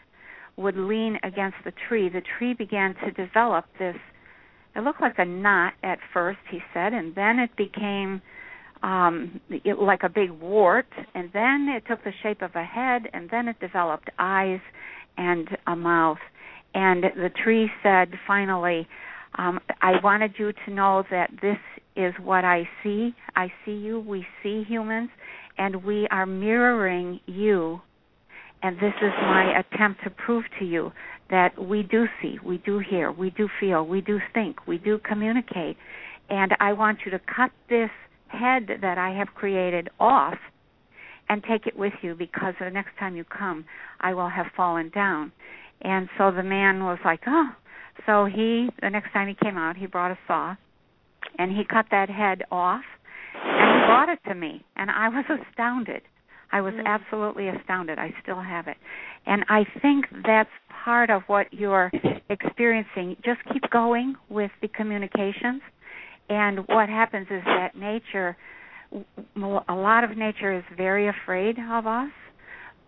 [0.56, 3.96] would lean against the tree, the tree began to develop this
[4.76, 8.22] it looked like a knot at first, he said, and then it became
[8.84, 13.10] um it, like a big wart and then it took the shape of a head
[13.12, 14.60] and then it developed eyes
[15.18, 16.20] and a mouth
[16.76, 18.88] and the tree said finally
[19.36, 21.58] um i wanted you to know that this
[21.96, 25.10] is what i see i see you we see humans
[25.58, 27.80] and we are mirroring you
[28.64, 30.92] and this is my attempt to prove to you
[31.30, 35.00] that we do see we do hear we do feel we do think we do
[35.00, 35.78] communicate
[36.30, 37.90] and i want you to cut this
[38.30, 40.38] head that I have created off
[41.30, 43.66] and take it with you because the next time you come,
[44.00, 45.32] I will have fallen down.
[45.82, 47.50] And so the man was like, oh.
[48.06, 50.56] So he, the next time he came out, he brought a saw
[51.38, 52.84] and he cut that head off
[53.44, 54.64] and he brought it to me.
[54.76, 56.02] And I was astounded.
[56.52, 56.86] I was mm.
[56.86, 58.00] absolutely astounded.
[58.00, 58.78] I still have it.
[59.26, 60.50] And I think that's
[60.84, 61.92] part of what you're
[62.30, 63.18] experiencing.
[63.26, 65.62] Just keep going with the communications
[66.30, 68.38] and what happens is that nature
[69.68, 72.10] a lot of nature is very afraid of us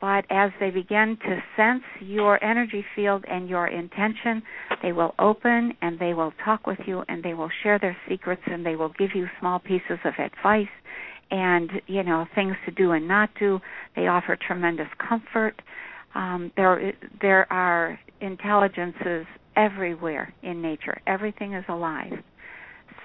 [0.01, 4.41] but as they begin to sense your energy field and your intention
[4.81, 8.41] they will open and they will talk with you and they will share their secrets
[8.45, 10.67] and they will give you small pieces of advice
[11.31, 13.59] and you know things to do and not do.
[13.95, 15.61] They offer tremendous comfort.
[16.15, 20.99] Um, there there are intelligences everywhere in nature.
[21.07, 22.13] Everything is alive.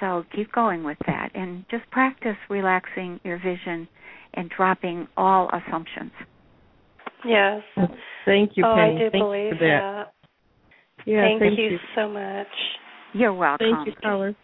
[0.00, 3.88] So keep going with that and just practice relaxing your vision
[4.35, 6.12] and dropping all assumptions.
[7.27, 7.62] Yes.
[8.25, 8.96] Thank you, oh, Penny.
[8.96, 10.04] I do thank believe you for that.
[10.06, 11.06] that.
[11.06, 11.79] Yeah, thank, thank you, you.
[11.94, 12.46] so much.
[13.12, 13.66] You're welcome.
[13.75, 14.35] Thank you, caller.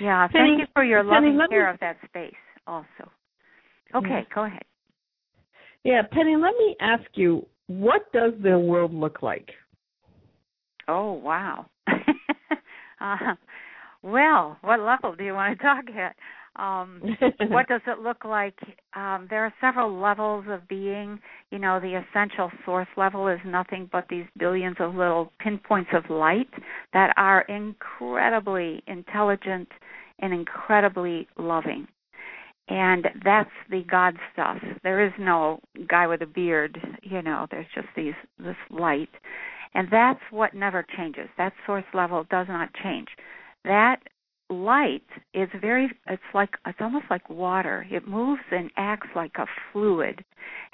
[0.00, 2.34] Yeah, Penny- thank you for your Penny, loving let me- care of that space
[2.66, 3.10] also.
[3.94, 4.34] Okay, Yeah.
[4.34, 4.62] go ahead.
[5.84, 9.50] Yeah, Penny, let me ask you, what does the world look like?
[10.88, 11.66] Oh, wow.
[13.00, 13.34] uh,
[14.02, 16.14] Well, what level do you want to talk at?
[16.56, 17.00] Um,
[17.48, 18.58] what does it look like?
[18.94, 21.18] Um, there are several levels of being.
[21.50, 26.08] You know, the essential source level is nothing but these billions of little pinpoints of
[26.10, 26.48] light
[26.92, 29.68] that are incredibly intelligent
[30.20, 31.86] and incredibly loving.
[32.68, 34.58] And that's the God stuff.
[34.82, 39.10] There is no guy with a beard, you know, there's just these this light.
[39.74, 41.28] And that's what never changes.
[41.36, 43.08] That source level does not change.
[43.64, 43.96] That
[44.50, 47.86] light is very it's like it's almost like water.
[47.90, 50.24] It moves and acts like a fluid.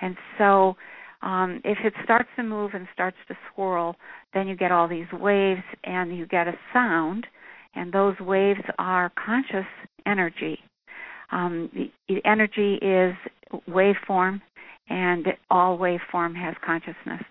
[0.01, 0.77] And so
[1.23, 3.97] um if it starts to move and starts to swirl
[4.35, 7.27] then you get all these waves and you get a sound
[7.75, 9.69] and those waves are conscious
[10.07, 10.59] energy.
[11.31, 11.71] Um
[12.09, 13.15] the, energy is
[13.69, 14.41] waveform
[14.89, 17.23] and all waveform has consciousness.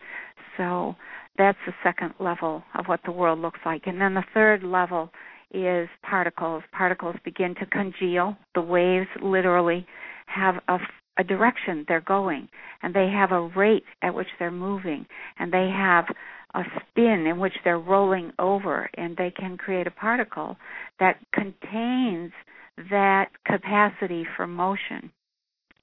[0.58, 0.96] So
[1.38, 3.84] that's the second level of what the world looks like.
[3.86, 5.10] And then the third level
[5.52, 6.64] is particles.
[6.72, 8.38] Particles begin to congeal.
[8.56, 9.86] The waves literally
[10.28, 10.78] have a,
[11.18, 12.50] a direction they're going,
[12.82, 15.06] and they have a rate at which they're moving,
[15.38, 16.06] and they have
[16.56, 20.58] a spin in which they're rolling over, and they can create a particle
[21.00, 22.32] that contains
[22.90, 25.12] that capacity for motion.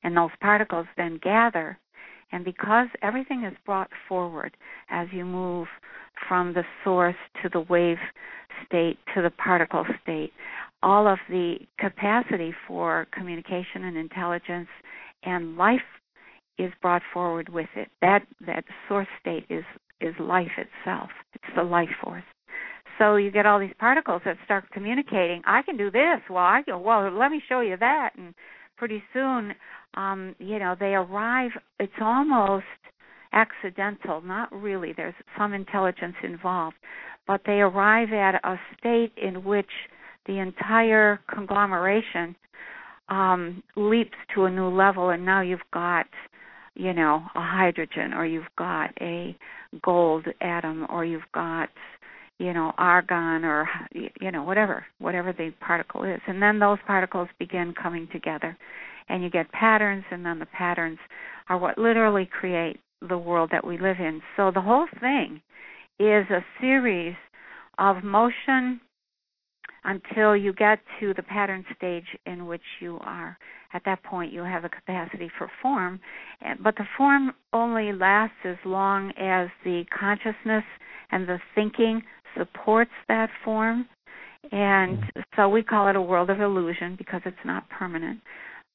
[0.03, 1.79] And those particles then gather,
[2.33, 4.57] and because everything is brought forward
[4.91, 5.69] as you move
[6.29, 7.99] from the source to the wave
[8.67, 10.33] state to the particle state.
[10.83, 14.69] All of the capacity for communication and intelligence
[15.23, 15.81] and life
[16.59, 17.89] is brought forward with it.
[18.01, 19.65] That that source state is
[20.01, 21.11] is life itself.
[21.35, 22.25] It's the life force.
[22.99, 25.43] So you get all these particles that start communicating.
[25.47, 26.21] I can do this.
[26.31, 26.79] Well, I go.
[26.79, 28.11] Well, let me show you that.
[28.17, 28.35] And
[28.77, 29.55] pretty soon,
[29.97, 31.51] um, you know, they arrive.
[31.81, 32.65] It's almost
[33.33, 34.93] accidental, not really.
[34.97, 36.77] There's some intelligence involved,
[37.27, 39.71] but they arrive at a state in which
[40.27, 42.35] the entire conglomeration
[43.09, 46.07] um, leaps to a new level, and now you've got,
[46.75, 49.37] you know, a hydrogen, or you've got a
[49.83, 51.69] gold atom, or you've got,
[52.39, 57.29] you know, argon, or you know, whatever, whatever the particle is, and then those particles
[57.39, 58.57] begin coming together,
[59.09, 60.99] and you get patterns, and then the patterns
[61.49, 64.21] are what literally create the world that we live in.
[64.37, 65.41] So the whole thing
[65.99, 67.15] is a series
[67.79, 68.81] of motion
[69.85, 73.39] until you get to the pattern stage in which you are.
[73.73, 76.01] At that point, you have a capacity for form,
[76.63, 80.65] but the form only lasts as long as the consciousness
[81.11, 82.03] and the thinking
[82.37, 83.87] supports that form.
[84.51, 85.21] And mm-hmm.
[85.37, 88.21] so we call it a world of illusion because it's not permanent.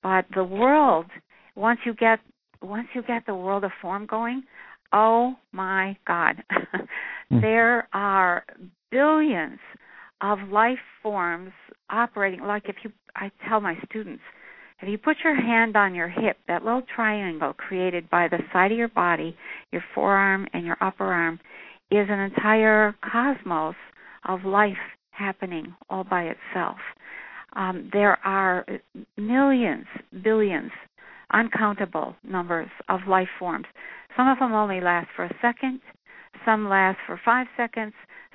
[0.04, 1.06] But the world,
[1.56, 2.20] once you get
[2.62, 4.44] once you get the world of form going,
[4.94, 6.44] oh my God,
[7.32, 7.42] mm.
[7.42, 8.44] there are
[8.92, 9.60] billions
[10.22, 11.52] of life forms
[11.90, 12.42] operating.
[12.42, 14.22] Like if you, I tell my students,
[14.82, 18.72] if you put your hand on your hip, that little triangle created by the side
[18.72, 19.36] of your body,
[19.72, 21.40] your forearm and your upper arm,
[21.90, 23.76] is an entire cosmos
[24.28, 24.78] of life
[25.12, 26.78] happening all by itself.
[27.54, 28.66] Um, there are
[29.18, 29.86] millions,
[30.24, 30.72] billions
[31.34, 33.66] uncountable numbers of life forms.
[34.16, 35.80] Some of them only last for a second,
[36.46, 37.94] some last for five seconds,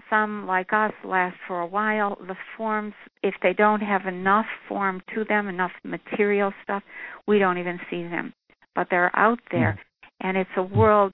[0.08, 2.16] some, like us, last for a while.
[2.26, 6.82] The forms, if they don't have enough form to them, enough material stuff,
[7.26, 8.32] we don't even see them.
[8.74, 10.28] But they're out there, mm.
[10.28, 11.12] and it's a world.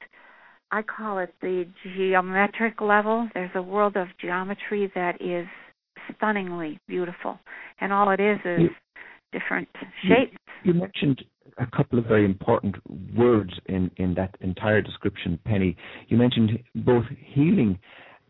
[0.70, 3.28] I call it the geometric level.
[3.34, 5.46] There's a world of geometry that is
[6.16, 7.38] stunningly beautiful,
[7.80, 8.70] and all it is is you,
[9.32, 9.68] different
[10.03, 10.36] shapes.
[10.64, 11.22] You, you mentioned
[11.59, 12.76] a couple of very important
[13.16, 15.76] words in, in that entire description, Penny.
[16.09, 17.78] You mentioned both healing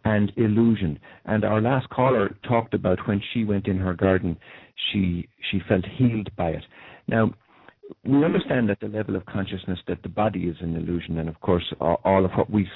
[0.05, 0.99] and illusion.
[1.25, 4.37] And our last caller talked about when she went in her garden,
[4.91, 6.65] she she felt healed by it.
[7.09, 7.33] Now,
[8.05, 11.41] we understand at the level of consciousness that the body is an illusion, and of
[11.41, 12.69] course, all of what we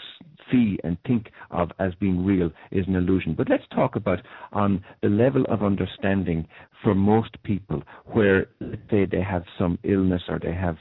[0.51, 3.35] see and think of as being real is an illusion.
[3.37, 4.21] But let's talk about
[4.53, 6.47] on the level of understanding
[6.83, 10.77] for most people, where let's say they have some illness or they have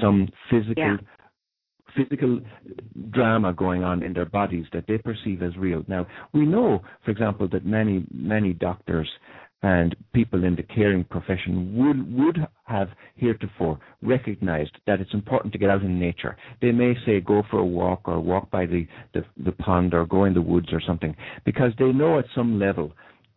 [0.00, 0.96] some physical yeah
[1.96, 2.40] physical
[3.10, 5.84] drama going on in their bodies that they perceive as real.
[5.88, 9.08] Now, we know, for example, that many, many doctors
[9.62, 15.58] and people in the caring profession would would have heretofore recognized that it's important to
[15.58, 16.36] get out in nature.
[16.62, 20.06] They may say go for a walk or walk by the, the, the pond or
[20.06, 22.92] go in the woods or something because they know at some level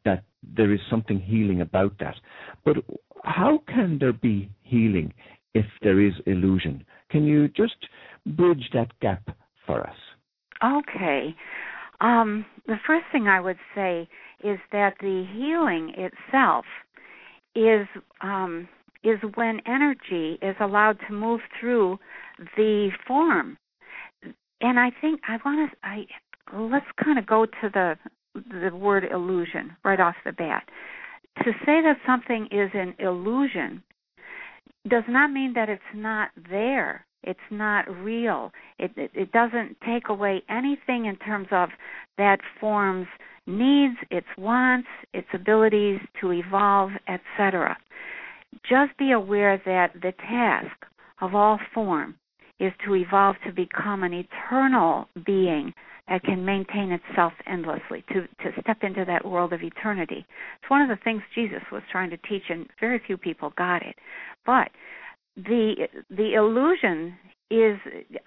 [0.06, 0.24] that
[0.56, 2.16] there is something healing about that.
[2.64, 2.78] But
[3.24, 5.14] how can there be healing
[5.54, 6.86] if there is illusion?
[7.10, 7.76] Can you just
[8.26, 9.96] bridge that gap for us?
[10.64, 11.36] Okay.
[12.02, 14.08] Um, the first thing I would say
[14.44, 16.66] is that the healing itself
[17.56, 17.88] is
[18.22, 18.68] um,
[19.04, 22.00] is when energy is allowed to move through
[22.56, 23.58] the form.
[24.62, 26.06] And I think I want to I
[26.58, 27.96] let's kind of go to the
[28.34, 30.64] the word illusion right off the bat.
[31.44, 33.84] To say that something is an illusion
[34.90, 37.06] does not mean that it's not there.
[37.24, 38.52] It's not real.
[38.80, 41.70] It, it, it doesn't take away anything in terms of
[42.18, 43.08] that form's
[43.46, 47.78] needs, its wants, its abilities to evolve, etc.
[48.70, 50.76] Just be aware that the task
[51.22, 52.16] of all form
[52.60, 55.74] is to evolve to become an eternal being
[56.08, 60.26] that can maintain itself endlessly, to, to step into that world of eternity.
[60.62, 63.82] It's one of the things Jesus was trying to teach, and very few people got
[63.82, 63.96] it.
[64.46, 64.70] But
[65.36, 67.16] the the illusion
[67.50, 67.78] is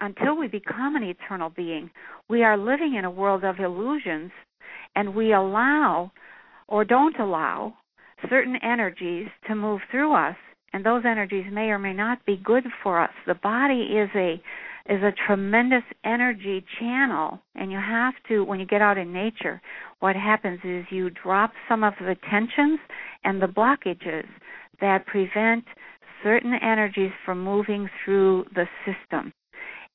[0.00, 1.90] until we become an eternal being,
[2.28, 4.30] we are living in a world of illusions,
[4.94, 6.12] and we allow
[6.68, 7.74] or don't allow
[8.28, 10.36] certain energies to move through us,
[10.72, 13.10] and those energies may or may not be good for us.
[13.26, 14.40] The body is a
[14.88, 19.60] is a tremendous energy channel and you have to when you get out in nature
[19.98, 22.78] what happens is you drop some of the tensions
[23.24, 24.26] and the blockages
[24.80, 25.64] that prevent
[26.22, 29.32] certain energies for moving through the system.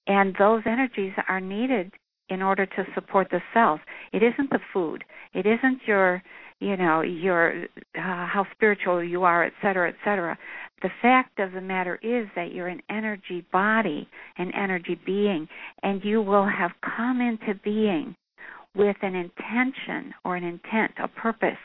[0.08, 1.92] And those energies are needed
[2.30, 3.80] in order to support the cells.
[4.14, 5.04] It isn't the food.
[5.34, 6.24] It isn't your
[6.60, 7.66] you know your uh,
[7.96, 10.38] how spiritual you are et cetera et cetera.
[10.82, 14.08] The fact of the matter is that you're an energy body
[14.38, 15.48] an energy being
[15.84, 18.16] and you will have come into being
[18.76, 21.58] with an intention or an intent a purpose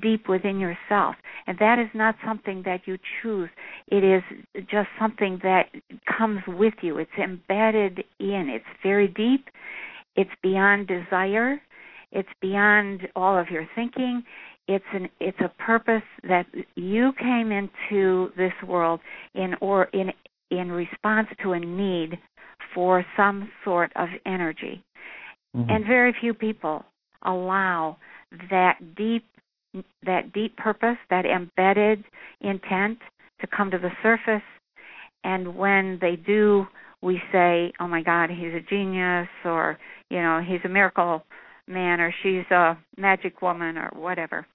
[0.00, 1.16] deep within yourself
[1.46, 3.50] and that is not something that you choose
[3.88, 4.22] it is
[4.70, 5.66] just something that
[6.16, 9.48] comes with you it's embedded in it's very deep
[10.16, 11.60] it's beyond desire
[12.12, 14.22] it's beyond all of your thinking.
[14.68, 19.00] It's an it's a purpose that you came into this world
[19.34, 20.12] in or in
[20.50, 22.18] in response to a need
[22.74, 24.84] for some sort of energy.
[25.56, 25.70] Mm-hmm.
[25.70, 26.84] And very few people
[27.24, 27.96] allow
[28.50, 29.24] that deep
[30.04, 32.04] that deep purpose, that embedded
[32.40, 32.98] intent
[33.40, 34.42] to come to the surface.
[35.24, 36.66] And when they do,
[37.00, 39.78] we say, "Oh my God, he's a genius," or
[40.10, 41.24] you know, "He's a miracle
[41.66, 44.46] man or she's a magic woman or whatever.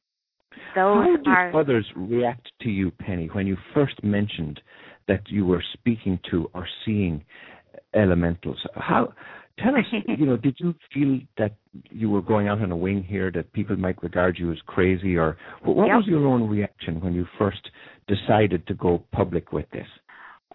[0.75, 4.59] Those How did are others react to you, Penny, when you first mentioned
[5.07, 7.23] that you were speaking to or seeing
[7.93, 8.57] elementals?
[8.75, 9.13] How
[9.59, 11.55] tell us, you know, did you feel that
[11.89, 15.15] you were going out on a wing here, that people might regard you as crazy,
[15.15, 15.97] or what yep.
[15.97, 17.69] was your own reaction when you first
[18.07, 19.87] decided to go public with this?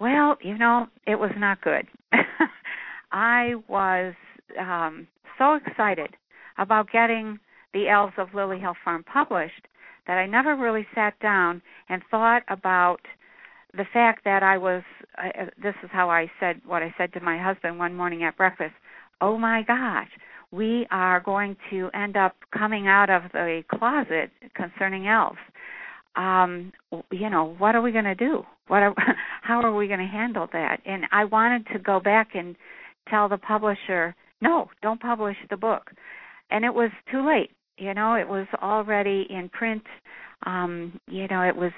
[0.01, 1.87] Well, you know, it was not good.
[3.13, 4.15] I was
[4.59, 5.07] um
[5.39, 6.11] so excited
[6.59, 7.39] about getting
[7.73, 9.67] the Elves of Lily Hill Farm published
[10.07, 13.01] that I never really sat down and thought about
[13.75, 14.83] the fact that I was
[15.19, 18.37] uh, this is how I said what I said to my husband one morning at
[18.37, 18.75] breakfast.
[19.21, 20.09] Oh my gosh,
[20.51, 25.39] we are going to end up coming out of the closet concerning elves.
[26.17, 26.73] Um,
[27.11, 28.43] you know, what are we going to do?
[28.69, 28.95] What are,
[29.43, 30.81] how are we going to handle that?
[30.85, 32.57] And I wanted to go back and
[33.09, 35.91] tell the publisher, no, don't publish the book
[36.53, 39.83] and it was too late you know it was already in print
[40.47, 41.73] um you know it was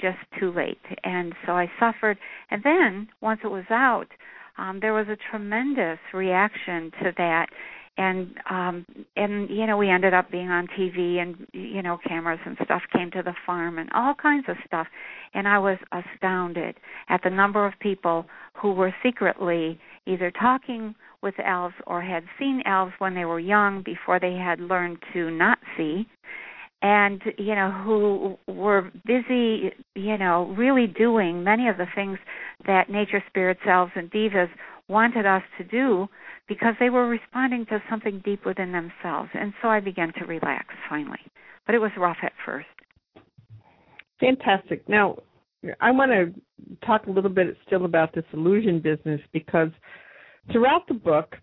[0.00, 2.16] just too late and so i suffered
[2.50, 4.06] and then once it was out
[4.60, 7.46] um there was a tremendous reaction to that.
[7.96, 8.86] And um
[9.16, 12.82] and you know we ended up being on TV and you know cameras and stuff
[12.92, 14.86] came to the farm and all kinds of stuff.
[15.34, 16.76] And I was astounded
[17.08, 18.26] at the number of people
[18.60, 23.82] who were secretly either talking with elves or had seen elves when they were young
[23.82, 26.06] before they had learned to not see
[26.82, 32.18] and you know who were busy you know really doing many of the things
[32.66, 34.48] that nature spirit selves and devas
[34.88, 36.08] wanted us to do
[36.48, 39.30] because they were responding to something deep within themselves.
[39.34, 41.20] And so i began to relax finally.
[41.64, 42.66] But it was rough at first.
[44.18, 44.88] Fantastic.
[44.88, 45.16] Now
[45.80, 49.70] i want to talk a little bit still about this illusion business because
[50.52, 51.36] Throughout the book,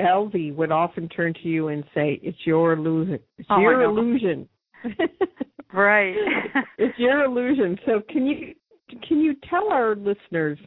[0.00, 3.18] Elvie would often turn to you and say, "It's your illusion.
[3.38, 4.48] It's oh, your illusion."
[5.72, 6.14] right.
[6.78, 7.78] it's your illusion.
[7.86, 8.54] So can you
[9.08, 10.58] can you tell our listeners,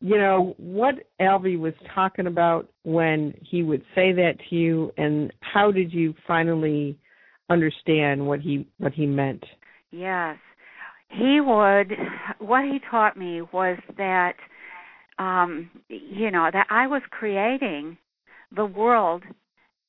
[0.00, 5.32] you know, what Elvie was talking about when he would say that to you, and
[5.40, 6.98] how did you finally
[7.50, 9.44] understand what he what he meant?
[9.90, 10.38] Yes,
[11.08, 11.92] he would.
[12.38, 14.34] What he taught me was that
[15.20, 17.98] um, you know, that I was creating
[18.56, 19.22] the world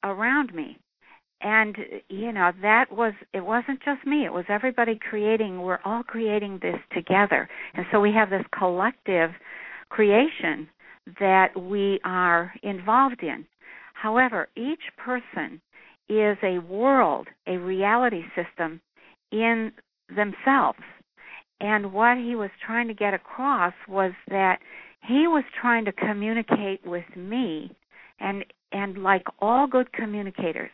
[0.04, 0.78] around me.
[1.44, 1.76] And
[2.08, 4.26] you know that was it wasn't just me.
[4.26, 7.50] It was everybody creating we're all creating this together.
[7.74, 9.32] And so we have this collective
[9.90, 10.70] creation
[11.20, 13.48] that we are involved in.
[13.96, 15.60] However each person
[16.10, 18.80] is a world a reality system
[19.32, 19.72] in
[20.16, 20.84] themselves.
[21.60, 24.60] And what he was trying to get across was that
[25.04, 27.72] he was trying to communicate with me
[28.20, 30.72] and and like all good communicators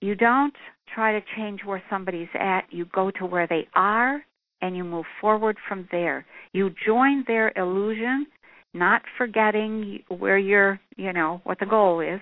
[0.00, 0.54] you don't
[0.94, 2.66] try to change where somebody's at.
[2.70, 4.22] You go to where they are
[4.60, 6.26] and you move forward from there.
[6.52, 8.26] You join their illusion,
[8.74, 12.20] not forgetting where you're, you know, what the goal is,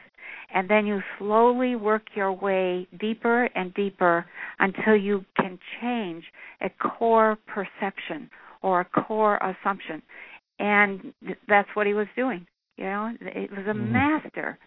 [0.52, 4.24] and then you slowly work your way deeper and deeper
[4.60, 6.24] until you can change
[6.60, 8.30] a core perception
[8.62, 10.00] or a core assumption.
[10.58, 11.12] And
[11.48, 12.46] that's what he was doing.
[12.76, 13.92] You know, it was a mm-hmm.
[13.92, 14.58] master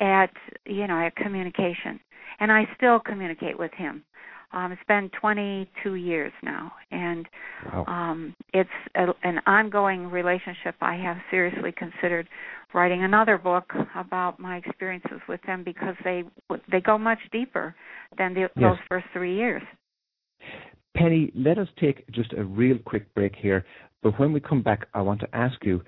[0.00, 0.30] at,
[0.66, 2.00] you know, at communication
[2.40, 4.04] and I still communicate with him.
[4.52, 7.26] Um, it's been 22 years now, and
[7.72, 7.84] wow.
[7.88, 10.76] um, it's a, an ongoing relationship.
[10.80, 12.28] I have seriously considered
[12.72, 16.22] writing another book about my experiences with them because they
[16.70, 17.74] they go much deeper
[18.16, 18.50] than the, yes.
[18.56, 19.62] those first three years.
[20.96, 23.64] Penny, let us take just a real quick break here.
[24.04, 25.82] But when we come back, I want to ask you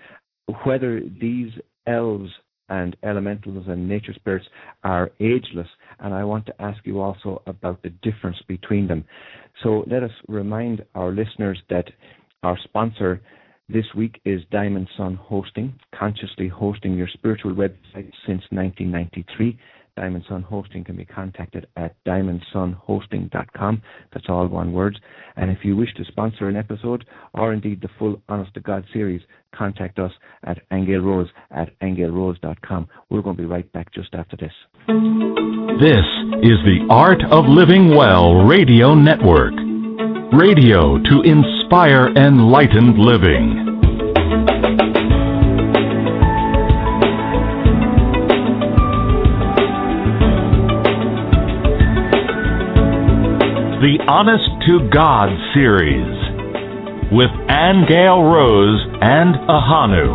[0.65, 1.53] whether these
[1.87, 2.31] elves
[2.69, 4.47] and elementals and nature spirits
[4.83, 5.69] are ageless.
[6.01, 9.05] And I want to ask you also about the difference between them.
[9.63, 11.85] So let us remind our listeners that
[12.43, 13.21] our sponsor
[13.69, 19.59] this week is Diamond Sun Hosting, consciously hosting your spiritual website since 1993.
[19.97, 23.83] Diamond Sun Hosting can be contacted at diamondsunhosting.com.
[24.13, 25.01] That's all one word.
[25.37, 28.85] And if you wish to sponsor an episode or indeed the full Honest to God
[28.93, 29.23] series,
[29.55, 30.13] contact us
[30.45, 32.89] at aingealrose at aingealrose.com.
[33.11, 34.53] We're going to be right back just after this.
[35.81, 36.05] This
[36.43, 39.55] is the Art of Living Well Radio Network.
[40.33, 44.86] Radio to inspire enlightened living.
[53.87, 56.03] The Honest to God series
[57.13, 60.09] with Aingeal Rose and Ahanu.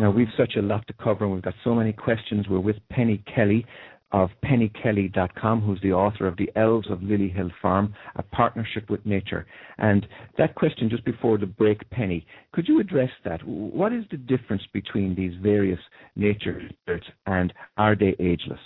[0.00, 2.46] Now, we've such a lot to cover, and we've got so many questions.
[2.48, 3.66] We're with Penny Kelly
[4.12, 9.04] of pennykelly.com, who's the author of The Elves of Lily Hill Farm, a partnership with
[9.04, 9.46] nature.
[9.76, 10.06] And
[10.38, 13.46] that question just before the break, Penny, could you address that?
[13.46, 15.80] What is the difference between these various
[16.16, 18.58] nature spirits, and are they ageless?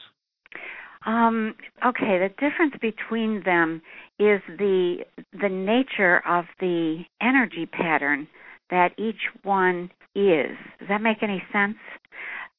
[1.06, 3.82] Um, okay, the difference between them
[4.18, 8.26] is the the nature of the energy pattern
[8.70, 10.56] that each one is.
[10.78, 11.76] Does that make any sense?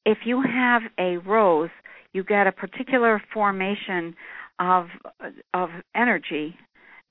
[0.06, 1.72] If you have a rose,
[2.14, 4.16] you get a particular formation
[4.60, 4.88] of
[5.54, 6.56] of energy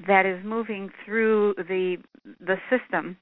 [0.06, 1.96] that is moving through the
[2.40, 3.16] the system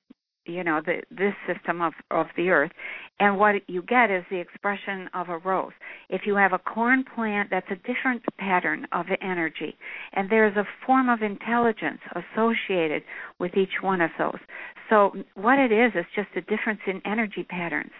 [0.44, 2.70] you know the this system of of the earth.
[3.20, 5.72] And what you get is the expression of a rose.
[6.08, 9.76] If you have a corn plant that's a different pattern of energy.
[10.12, 13.02] And there's a form of intelligence associated
[13.38, 14.40] with each one of those.
[14.90, 17.92] So what it is is just a difference in energy patterns.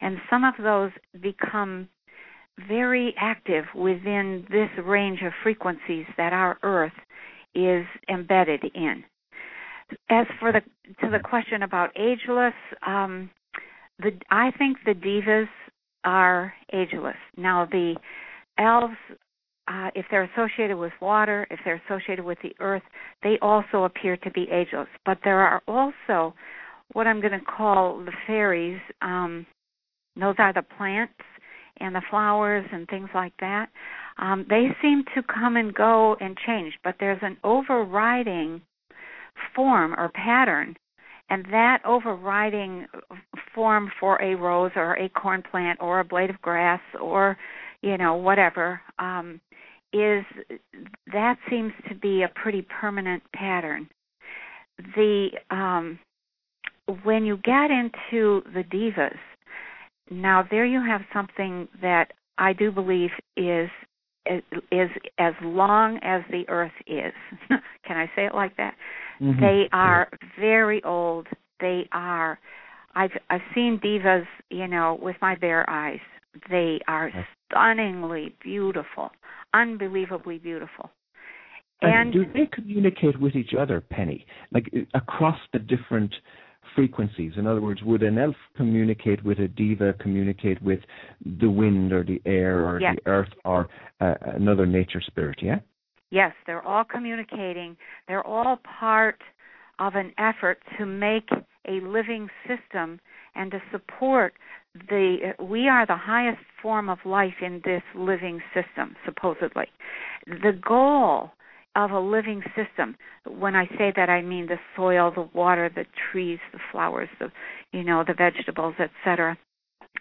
[0.00, 1.88] And some of those become
[2.68, 6.92] very active within this range of frequencies that our earth
[7.54, 9.04] is embedded in
[10.10, 10.60] as for the
[11.00, 12.54] to the question about ageless,
[12.86, 13.30] um,
[13.98, 15.48] the I think the devas
[16.04, 17.16] are ageless.
[17.36, 17.96] Now the
[18.58, 18.94] elves,
[19.68, 22.82] uh, if they're associated with water, if they're associated with the earth,
[23.22, 24.88] they also appear to be ageless.
[25.04, 26.34] But there are also
[26.92, 28.80] what I'm going to call the fairies.
[29.02, 29.46] Um,
[30.16, 31.12] those are the plants
[31.80, 33.68] and the flowers and things like that.
[34.18, 38.60] Um, they seem to come and go and change, but there's an overriding
[39.54, 40.76] form or pattern
[41.30, 42.86] and that overriding
[43.54, 47.36] form for a rose or a corn plant or a blade of grass or
[47.82, 49.40] you know whatever um,
[49.92, 50.24] is
[51.12, 53.88] that seems to be a pretty permanent pattern.
[54.94, 55.98] The um,
[57.02, 59.18] when you get into the devas
[60.10, 63.68] now there you have something that i do believe is
[64.72, 67.12] is as long as the earth is.
[67.86, 68.74] Can i say it like that
[69.20, 69.40] Mm-hmm.
[69.40, 70.08] They are
[70.38, 71.26] very old.
[71.60, 72.38] They are
[72.94, 76.00] I've I've seen devas, you know, with my bare eyes.
[76.50, 77.10] They are
[77.50, 79.10] stunningly beautiful,
[79.54, 80.90] unbelievably beautiful.
[81.80, 84.26] And, and do they communicate with each other, Penny?
[84.52, 86.12] Like uh, across the different
[86.74, 87.32] frequencies?
[87.36, 90.80] In other words, would an elf communicate with a deva, communicate with
[91.40, 92.96] the wind or the air or yes.
[92.96, 93.68] the earth or
[94.00, 95.38] uh, another nature spirit?
[95.40, 95.60] Yeah.
[96.10, 97.76] Yes, they're all communicating.
[98.06, 99.20] They're all part
[99.78, 101.28] of an effort to make
[101.68, 103.00] a living system
[103.34, 104.34] and to support
[104.88, 109.66] the we are the highest form of life in this living system supposedly
[110.26, 111.30] the goal
[111.76, 112.96] of a living system
[113.26, 117.30] when i say that i mean the soil the water the trees the flowers the
[117.72, 119.36] you know the vegetables etc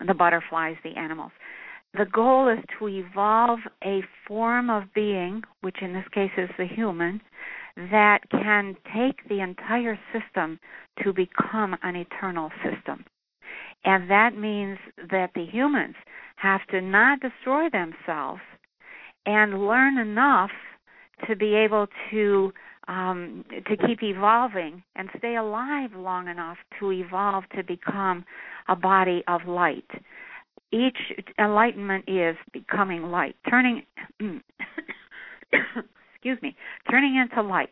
[0.06, 1.32] the butterflies the animals
[1.94, 6.68] the goal is to evolve a form of being which in this case is the
[6.68, 7.22] human
[7.92, 10.60] that can take the entire system
[11.04, 13.06] to become an eternal system
[13.86, 14.78] and that means
[15.10, 15.96] that the humans
[16.36, 18.42] have to not destroy themselves
[19.26, 20.52] and learn enough
[21.28, 22.52] to be able to
[22.88, 28.24] um, to keep evolving and stay alive long enough to evolve to become
[28.70, 29.90] a body of light.
[30.72, 30.98] Each
[31.40, 33.84] enlightenment is becoming light, turning
[36.14, 36.56] excuse me,
[36.90, 37.70] turning into light.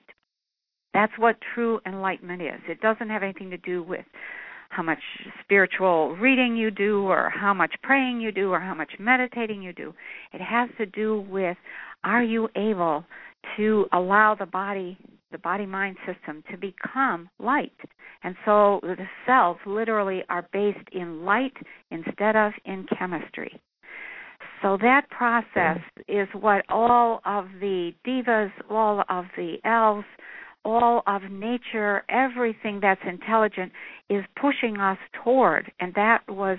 [0.93, 2.61] That's what true enlightenment is.
[2.69, 4.05] It doesn't have anything to do with
[4.69, 4.99] how much
[5.43, 9.73] spiritual reading you do or how much praying you do or how much meditating you
[9.73, 9.93] do.
[10.33, 11.57] It has to do with
[12.03, 13.03] are you able
[13.57, 14.97] to allow the body
[15.31, 17.77] the body mind system to become light.
[18.23, 21.55] And so the cells literally are based in light
[21.91, 23.59] instead of in chemistry.
[24.61, 30.05] So that process is what all of the devas, all of the elves,
[30.63, 33.71] all of nature, everything that's intelligent
[34.09, 35.71] is pushing us toward.
[35.79, 36.57] And that was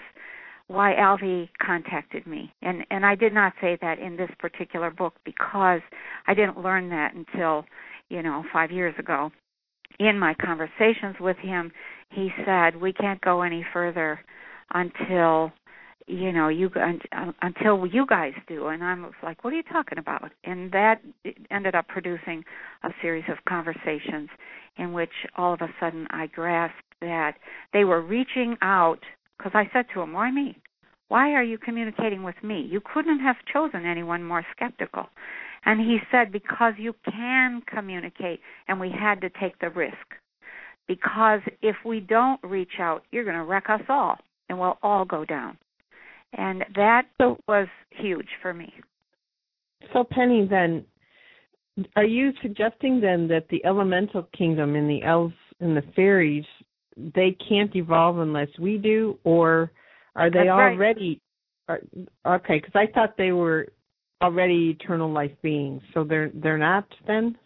[0.68, 2.52] why Alvi contacted me.
[2.62, 5.80] And and I did not say that in this particular book because
[6.26, 7.64] I didn't learn that until,
[8.08, 9.30] you know, 5 years ago.
[9.98, 11.72] In my conversations with him,
[12.10, 14.20] he said, "We can't go any further
[14.72, 15.52] until
[16.06, 16.70] you know you
[17.42, 18.68] until you guys do.
[18.68, 20.30] And i'm like what are you talking about?
[20.44, 21.00] And that
[21.50, 22.44] ended up producing
[22.84, 24.28] a series of conversations
[24.76, 27.34] in which all of a sudden i grasped that
[27.72, 29.00] they were reaching out
[29.36, 30.56] because i said to him why me?
[31.08, 32.66] Why are you communicating with me?
[32.68, 35.06] You couldn't have chosen anyone more skeptical
[35.66, 39.94] and he said because you can communicate and we had to take the risk
[40.88, 44.16] because if we don't reach out you're going to wreck us all
[44.48, 45.58] and we'll all go down
[46.36, 48.72] and that so, was huge for me.
[49.92, 50.84] So, Penny, then,
[51.94, 56.44] are you suggesting then that the elemental kingdom and the elves and the fairies
[57.14, 59.70] they can't evolve unless we do, or
[60.14, 61.20] are they That's already?
[61.68, 61.82] Right.
[62.24, 63.66] Are, okay, because I thought they were
[64.22, 67.36] already eternal life beings, so they're they're not then.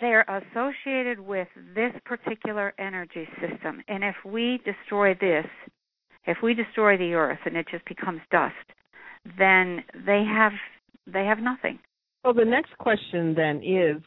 [0.00, 5.46] They're associated with this particular energy system, and if we destroy this,
[6.26, 8.54] if we destroy the earth and it just becomes dust,
[9.38, 10.52] then they have
[11.06, 11.78] they have nothing.
[12.24, 14.02] So the next question then is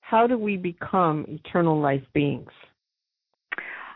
[0.00, 2.50] how do we become eternal life beings?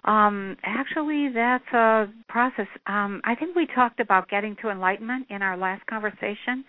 [0.05, 2.67] Um, actually, that's a process.
[2.87, 6.65] Um, I think we talked about getting to enlightenment in our last conversation.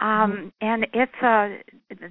[0.00, 0.48] Um, mm-hmm.
[0.60, 1.58] and it's a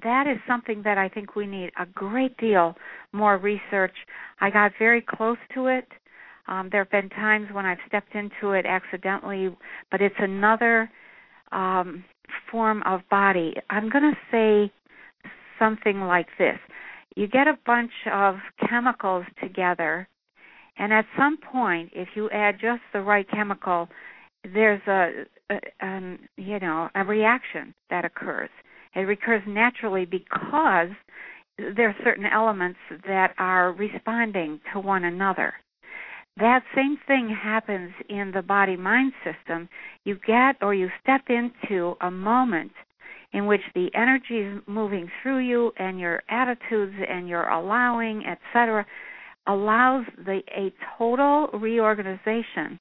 [0.03, 2.75] that is something that I think we need a great deal
[3.13, 3.93] more research.
[4.41, 5.88] I got very close to it
[6.47, 9.55] um, there have been times when I've stepped into it accidentally,
[9.91, 10.89] but it's another
[11.51, 12.03] um,
[12.49, 13.55] form of body.
[13.69, 14.71] I'm going to say
[15.59, 16.57] something like this
[17.15, 18.35] you get a bunch of
[18.69, 20.07] chemicals together,
[20.77, 23.89] and at some point, if you add just the right chemical,
[24.53, 28.49] there's a, a um, you know a reaction that occurs.
[28.95, 30.89] It recurs naturally because
[31.57, 35.53] there are certain elements that are responding to one another
[36.39, 39.67] that same thing happens in the body mind system.
[40.03, 42.71] You get or you step into a moment
[43.33, 48.85] in which the energy is moving through you and your attitudes and your allowing, etc.,
[49.47, 52.79] allows the a total reorganization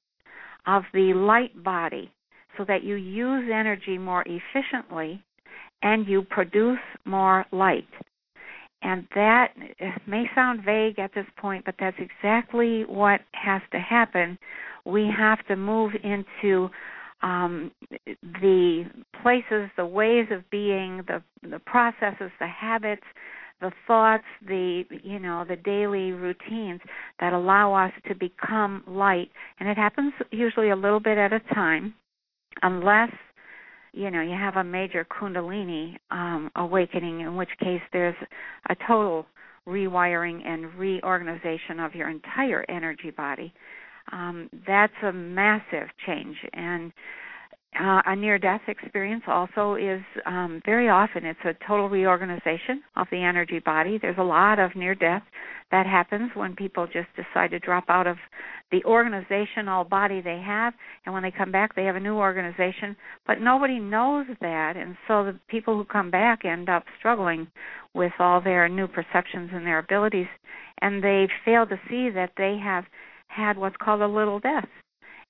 [0.67, 2.11] of the light body
[2.57, 5.23] so that you use energy more efficiently
[5.81, 7.87] and you produce more light.
[8.81, 9.53] And that
[10.05, 14.37] may sound vague at this point, but that's exactly what has to happen.
[14.85, 16.69] We have to move into
[17.23, 17.71] um,
[18.05, 18.85] the
[19.23, 23.03] places, the ways of being, the the processes, the habits,
[23.61, 26.81] the thoughts, the you know the daily routines
[27.19, 29.29] that allow us to become light.
[29.59, 31.93] And it happens usually a little bit at a time,
[32.61, 33.11] unless
[33.93, 38.15] you know you have a major kundalini um, awakening, in which case there's
[38.69, 39.25] a total
[39.67, 43.53] rewiring and reorganization of your entire energy body.
[44.11, 46.93] Um, that's a massive change, and
[47.79, 53.07] uh, a near death experience also is um, very often it's a total reorganization of
[53.11, 53.99] the energy body.
[54.01, 55.23] There's a lot of near death
[55.71, 58.17] that happens when people just decide to drop out of
[58.71, 60.73] the organizational body they have,
[61.05, 62.95] and when they come back, they have a new organization.
[63.25, 67.47] But nobody knows that, and so the people who come back end up struggling
[67.93, 70.27] with all their new perceptions and their abilities,
[70.81, 72.85] and they fail to see that they have
[73.27, 74.67] had what's called a little death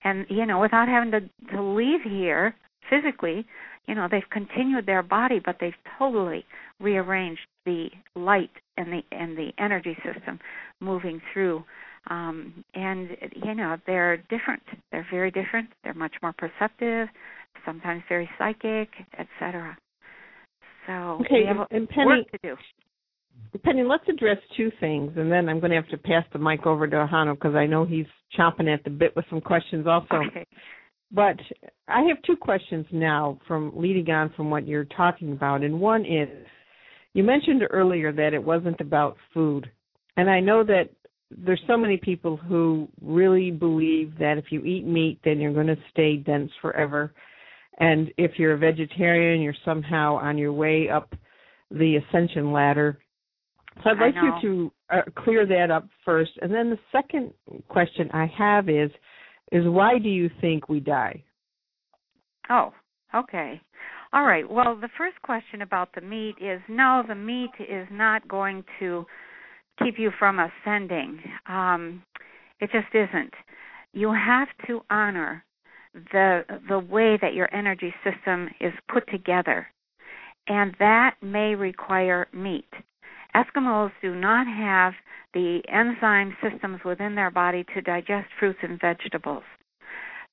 [0.03, 1.21] and you know without having to
[1.51, 2.55] to leave here
[2.89, 3.45] physically
[3.87, 6.45] you know they've continued their body but they've totally
[6.79, 10.39] rearranged the light and the and the energy system
[10.79, 11.63] moving through.
[12.09, 14.63] Um and you know they're different.
[14.91, 15.69] They're very different.
[15.83, 17.09] They're much more perceptive
[17.65, 18.89] sometimes very psychic
[19.19, 19.77] etc
[20.85, 22.55] so okay we have and Penny, work to do
[23.63, 26.65] Penny, let's address two things, and then I'm going to have to pass the mic
[26.65, 28.05] over to Ahanu because I know he's
[28.37, 30.15] chomping at the bit with some questions also.
[30.27, 30.45] Okay.
[31.11, 31.37] But
[31.87, 36.05] I have two questions now from leading on from what you're talking about, and one
[36.05, 36.29] is
[37.13, 39.71] you mentioned earlier that it wasn't about food,
[40.17, 40.89] and I know that
[41.31, 45.67] there's so many people who really believe that if you eat meat, then you're going
[45.67, 47.13] to stay dense forever,
[47.79, 51.15] and if you're a vegetarian, you're somehow on your way up
[51.71, 52.99] the ascension ladder
[53.83, 57.33] so I'd like you to uh, clear that up first, and then the second
[57.67, 58.91] question I have is,
[59.51, 61.23] is why do you think we die?
[62.49, 62.73] Oh,
[63.13, 63.61] okay.
[64.13, 64.49] All right.
[64.49, 69.05] Well, the first question about the meat is no, the meat is not going to
[69.83, 71.19] keep you from ascending.
[71.47, 72.03] Um,
[72.59, 73.33] it just isn't.
[73.93, 75.43] You have to honor
[76.11, 79.67] the the way that your energy system is put together,
[80.47, 82.69] and that may require meat.
[83.37, 84.93] Eskimos do not have
[85.33, 89.43] the enzyme systems within their body to digest fruits and vegetables.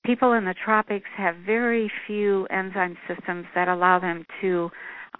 [0.05, 4.71] People in the tropics have very few enzyme systems that allow them to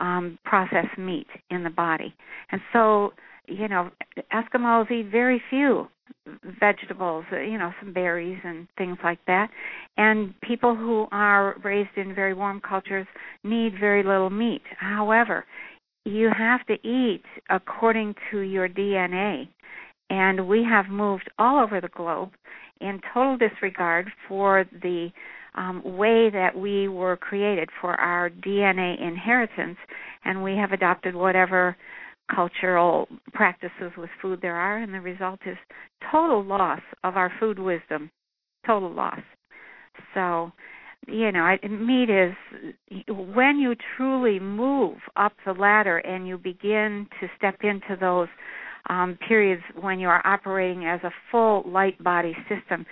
[0.01, 2.15] um, process meat in the body.
[2.51, 3.13] And so,
[3.47, 3.91] you know,
[4.33, 5.89] Eskimos eat very few
[6.61, 9.51] vegetables, uh, you know, some berries and things like that.
[9.97, 13.07] And people who are raised in very warm cultures
[13.43, 14.63] need very little meat.
[14.79, 15.45] However,
[16.05, 19.49] you have to eat according to your DNA.
[20.11, 22.31] And we have moved all over the globe
[22.81, 25.11] in total disregard for the
[25.55, 29.79] um, way that we were created for our DNA inheritance,
[30.25, 31.77] and we have adopted whatever
[32.35, 35.57] cultural practices with food there are, and the result is
[36.11, 38.11] total loss of our food wisdom.
[38.67, 39.21] Total loss.
[40.15, 40.51] So
[41.07, 42.35] you know, meat is
[43.09, 48.29] when you truly move up the ladder and you begin to step into those
[48.89, 52.87] um, periods when you are operating as a full light body system.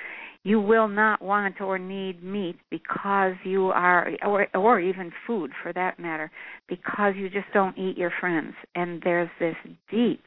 [0.45, 5.73] You will not want or need meat because you are, or, or even food for
[5.73, 6.33] that matter,
[6.69, 8.55] because you just don't eat your friends.
[8.75, 9.55] And there's this
[9.89, 10.25] deep,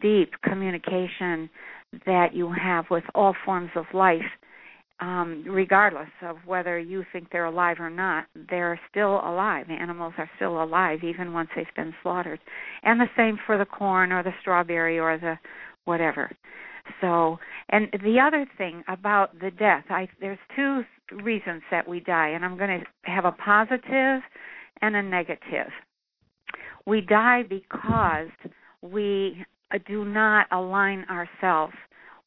[0.00, 1.50] deep communication
[2.06, 4.22] that you have with all forms of life
[5.02, 9.66] um, regardless of whether you think they're alive or not, they're still alive.
[9.68, 12.38] Animals are still alive even once they've been slaughtered.
[12.84, 15.34] And the same for the corn or the strawberry or the
[15.86, 16.30] whatever.
[17.00, 17.38] So,
[17.70, 20.82] and the other thing about the death, I there's two
[21.24, 24.22] reasons that we die, and I'm going to have a positive
[24.82, 25.70] and a negative.
[26.86, 28.28] We die because
[28.82, 29.44] we
[29.88, 31.74] do not align ourselves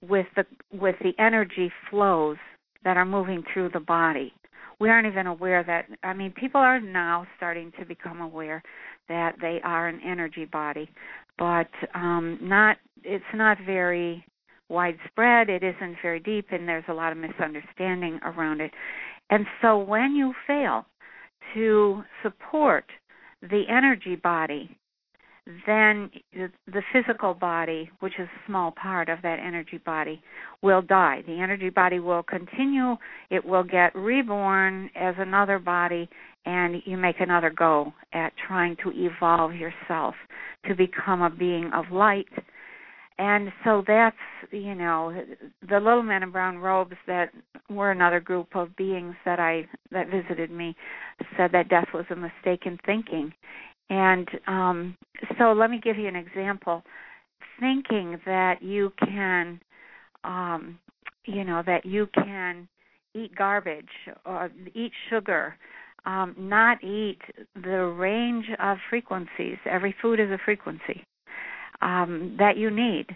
[0.02, 2.38] with the with the energy flows
[2.86, 4.32] that are moving through the body.
[4.80, 8.64] We aren't even aware that, I mean, people are now starting to become aware
[9.10, 10.90] that they are an energy body,
[11.38, 14.26] but um, not, it's not very
[14.70, 18.72] widespread, it isn't very deep, and there's a lot of misunderstanding around it.
[19.30, 20.86] And so when you fail
[21.54, 22.86] to support
[23.42, 24.78] the energy body
[25.68, 30.22] then the physical body, which is a small part of that energy body,
[30.62, 31.22] will die.
[31.28, 32.96] The energy body will continue,
[33.30, 36.10] it will get reborn as another body,
[36.46, 40.16] and you make another go at trying to evolve yourself
[40.68, 42.26] to become a being of light.
[43.18, 44.18] And so that's,
[44.52, 45.14] you know,
[45.70, 47.30] the little men in brown robes that
[47.70, 50.76] were another group of beings that I that visited me
[51.38, 53.32] said that death was a mistaken thinking
[53.90, 54.98] and um,
[55.38, 56.84] so let me give you an example.
[57.60, 59.62] Thinking that you can,
[60.24, 60.80] um,
[61.26, 62.68] you know, that you can
[63.14, 63.86] eat garbage
[64.26, 65.56] or eat sugar,
[66.06, 67.20] um, not eat
[67.56, 69.58] the range of frequencies.
[69.70, 71.06] Every food is a frequency.
[71.82, 73.08] um, that you need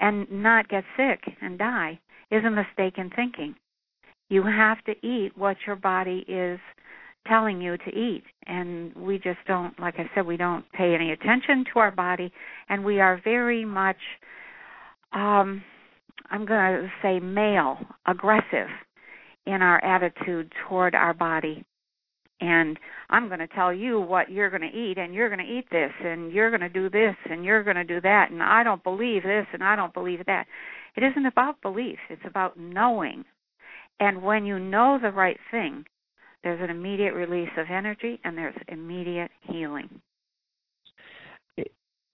[0.00, 1.98] and not get sick and die
[2.30, 3.54] is a mistake in thinking.
[4.28, 6.58] You have to eat what your body is
[7.28, 11.12] telling you to eat and we just don't like I said we don't pay any
[11.12, 12.32] attention to our body
[12.68, 13.96] and we are very much
[15.12, 15.62] um
[16.30, 18.68] I'm going to say male, aggressive
[19.46, 21.64] in our attitude toward our body.
[22.40, 25.52] And I'm going to tell you what you're going to eat, and you're going to
[25.52, 28.42] eat this, and you're going to do this, and you're going to do that, and
[28.42, 30.46] I don't believe this, and I don't believe that.
[30.96, 33.24] It isn't about belief, it's about knowing.
[34.00, 35.86] And when you know the right thing,
[36.46, 39.90] there's an immediate release of energy and there's immediate healing.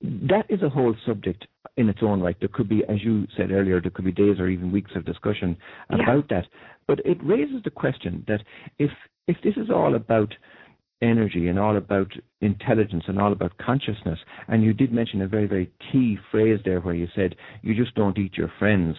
[0.00, 2.34] That is a whole subject in its own right.
[2.40, 5.04] There could be, as you said earlier, there could be days or even weeks of
[5.04, 5.54] discussion
[5.90, 6.40] about yeah.
[6.40, 6.46] that.
[6.88, 8.40] But it raises the question that
[8.78, 8.90] if
[9.28, 10.32] if this is all about
[11.02, 12.10] energy and all about
[12.40, 14.18] intelligence and all about consciousness,
[14.48, 17.94] and you did mention a very very key phrase there where you said you just
[17.94, 18.96] don't eat your friends.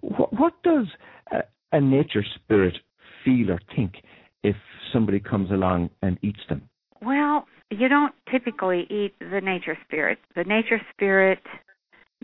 [0.00, 0.86] What, what does
[1.32, 1.38] a,
[1.72, 2.78] a nature spirit
[3.24, 3.96] feel or think
[4.46, 4.56] if
[4.92, 6.62] somebody comes along and eats them?
[7.02, 10.18] Well, you don't typically eat the nature spirit.
[10.36, 11.40] The nature spirit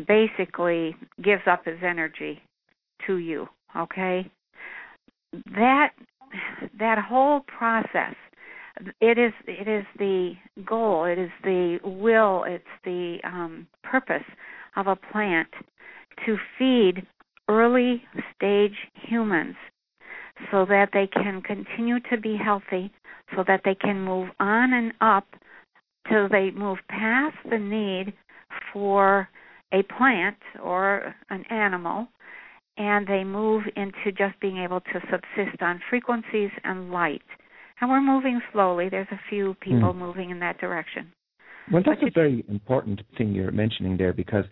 [0.07, 2.41] basically gives up his energy
[3.07, 4.31] to you, okay?
[5.55, 5.91] That
[6.79, 8.15] that whole process
[9.01, 10.33] it is it is the
[10.65, 14.25] goal, it is the will, it's the um purpose
[14.77, 15.49] of a plant
[16.25, 17.07] to feed
[17.49, 18.03] early
[18.37, 19.57] stage humans
[20.51, 22.91] so that they can continue to be healthy,
[23.35, 25.27] so that they can move on and up
[26.09, 28.13] till they move past the need
[28.73, 29.29] for
[29.73, 32.09] a plant or an animal
[32.77, 37.23] and they move into just being able to subsist on frequencies and light.
[37.81, 38.89] And we're moving slowly.
[38.89, 39.99] There's a few people mm.
[39.99, 41.13] moving in that direction.
[41.71, 44.45] Well, that's a very important thing you're mentioning there because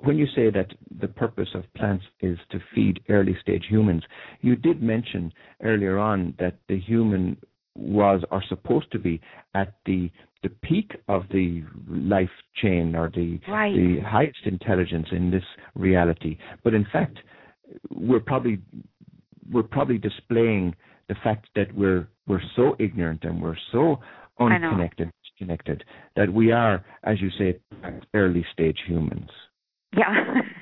[0.00, 4.02] when you say that the purpose of plants is to feed early stage humans,
[4.40, 7.36] you did mention earlier on that the human
[7.74, 9.20] was or supposed to be
[9.54, 10.10] at the
[10.42, 12.30] the peak of the life
[12.62, 13.74] chain or the right.
[13.74, 15.42] the highest intelligence in this
[15.74, 16.38] reality.
[16.62, 17.18] But in fact,
[17.90, 18.60] we're probably
[19.50, 20.74] we're probably displaying
[21.08, 24.00] the fact that we're we're so ignorant and we're so
[24.38, 25.84] unconnected connected
[26.16, 27.58] that we are, as you say,
[28.14, 29.30] early stage humans.
[29.96, 30.14] Yeah.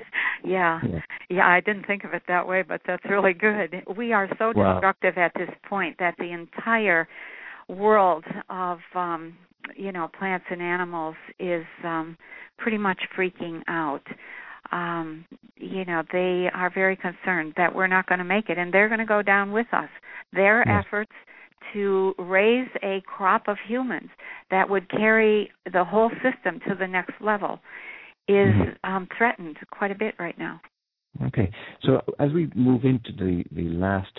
[0.43, 0.79] yeah.
[0.87, 0.99] yeah.
[1.29, 3.83] Yeah, I didn't think of it that way, but that's really good.
[3.97, 7.07] We are so destructive at this point that the entire
[7.67, 9.35] world of um
[9.75, 12.17] you know plants and animals is um
[12.57, 14.03] pretty much freaking out
[14.71, 15.25] um
[15.57, 18.87] you know they are very concerned that we're not going to make it and they're
[18.87, 19.89] going to go down with us
[20.33, 20.85] their yes.
[20.85, 21.11] efforts
[21.73, 24.09] to raise a crop of humans
[24.51, 27.59] that would carry the whole system to the next level
[28.27, 28.91] is mm-hmm.
[28.91, 30.59] um, threatened quite a bit right now.
[31.27, 31.49] Okay,
[31.83, 34.11] so as we move into the, the last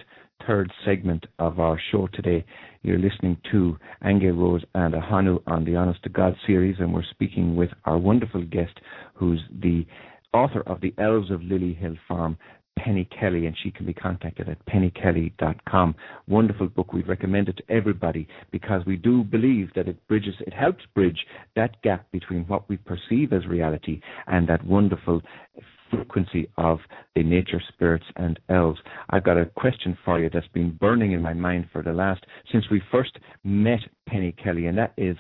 [0.47, 2.45] third segment of our show today,
[2.83, 7.05] you're listening to Aingeal Rose and Ahanu on the Honest to God series, and we're
[7.11, 8.79] speaking with our wonderful guest,
[9.15, 9.85] who's the
[10.33, 12.39] author of The Elves of Lily Hill Farm,
[12.79, 15.95] Penny Kelly, and she can be contacted at pennykelly.com.
[16.29, 16.93] Wonderful book.
[16.93, 21.27] We recommend it to everybody because we do believe that it bridges, it helps bridge
[21.57, 25.23] that gap between what we perceive as reality and that wonderful
[25.91, 26.79] frequency of
[27.15, 28.81] the nature spirits and elves.
[29.11, 32.25] I've got a question for you that's been burning in my mind for the last
[32.51, 35.17] since we first met Penny Kelly, and that is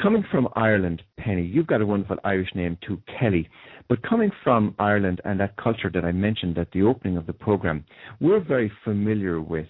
[0.00, 1.44] coming from Ireland, Penny.
[1.44, 3.48] You've got a wonderful Irish name too, Kelly.
[3.88, 7.32] But coming from Ireland and that culture that I mentioned at the opening of the
[7.32, 7.84] program,
[8.20, 9.66] we're very familiar with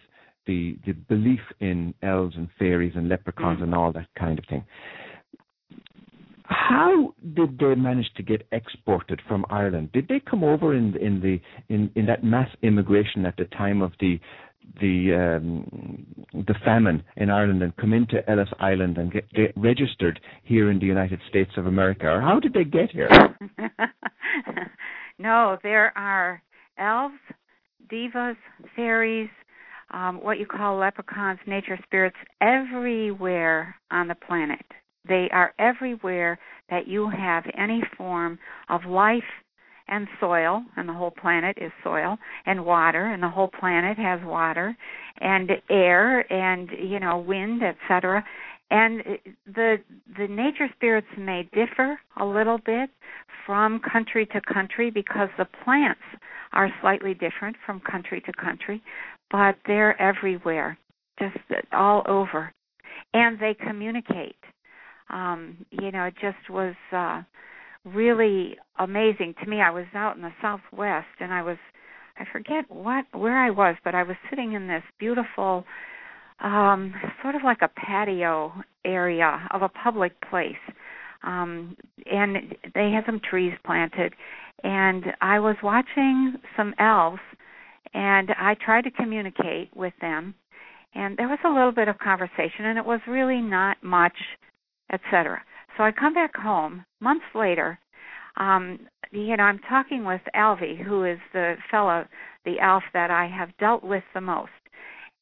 [0.46, 3.64] the the belief in elves and fairies and leprechauns mm.
[3.64, 4.64] and all that kind of thing.
[6.44, 9.90] How did they manage to get exported from Ireland?
[9.92, 11.40] Did they come over in in the
[11.74, 14.20] in, in that mass immigration at the time of the
[14.80, 20.20] the um, the famine in Ireland and come into Ellis Island and get, get registered
[20.42, 23.08] here in the United States of America, or how did they get here?
[25.18, 26.42] no, there are
[26.78, 27.14] elves,
[27.88, 28.36] devas,
[28.74, 29.30] fairies,
[29.92, 34.64] um, what you call leprechauns, nature spirits, everywhere on the planet.
[35.08, 36.38] They are everywhere
[36.68, 38.38] that you have any form
[38.68, 39.22] of life
[39.88, 44.20] and soil, and the whole planet is soil, and water, and the whole planet has
[44.24, 44.76] water,
[45.18, 48.24] and air, and you know wind, etc.
[48.70, 49.02] And
[49.46, 49.76] the
[50.18, 52.90] the nature spirits may differ a little bit
[53.46, 56.00] from country to country because the plants
[56.52, 58.82] are slightly different from country to country,
[59.30, 60.76] but they're everywhere,
[61.20, 61.36] just
[61.72, 62.52] all over,
[63.14, 64.36] and they communicate.
[65.10, 66.74] Um, you know, it just was.
[66.92, 67.22] Uh,
[67.86, 69.60] really amazing to me.
[69.60, 71.56] I was out in the southwest and I was
[72.18, 75.64] I forget what where I was, but I was sitting in this beautiful
[76.40, 78.52] um sort of like a patio
[78.84, 80.54] area of a public place.
[81.22, 81.76] Um
[82.10, 84.14] and they had some trees planted
[84.64, 87.20] and I was watching some elves
[87.94, 90.34] and I tried to communicate with them
[90.94, 94.16] and there was a little bit of conversation and it was really not much
[94.92, 95.40] etc.
[95.76, 97.78] So I come back home months later.
[98.36, 98.80] Um,
[99.12, 102.06] you know, I'm talking with Alvy, who is the fellow,
[102.44, 104.50] the elf that I have dealt with the most.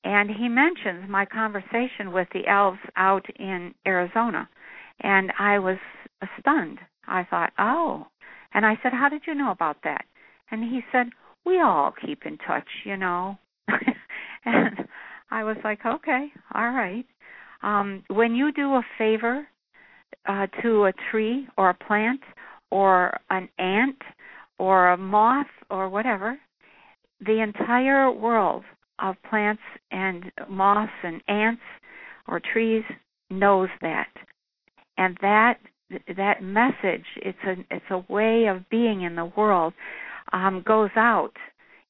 [0.05, 4.49] And he mentions my conversation with the elves out in Arizona.
[5.01, 5.79] And I was
[6.39, 6.79] stunned.
[7.07, 8.07] I thought, oh.
[8.53, 10.05] And I said, how did you know about that?
[10.51, 11.07] And he said,
[11.45, 13.39] we all keep in touch, you know.
[14.45, 14.87] and
[15.31, 17.07] I was like, okay, all right.
[17.63, 19.47] Um, when you do a favor
[20.27, 22.21] uh, to a tree or a plant
[22.71, 24.01] or an ant
[24.59, 26.39] or a moth or whatever,
[27.25, 28.65] the entire world
[28.99, 31.63] of plants and moths and ants
[32.29, 32.85] or trees
[33.31, 34.09] knows that.
[34.97, 35.59] And that
[36.17, 39.75] that message, it's a it's a way of being in the world,
[40.33, 41.33] um, goes out.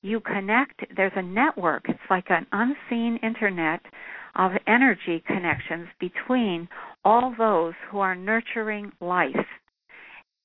[0.03, 0.85] You connect.
[0.97, 1.85] There's a network.
[1.89, 3.81] It's like an unseen internet
[4.37, 6.68] of energy connections between
[7.05, 9.47] all those who are nurturing life.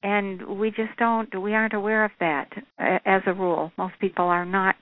[0.02, 3.72] And we just don't, we aren't aware of that as a rule.
[3.78, 4.76] Most people are not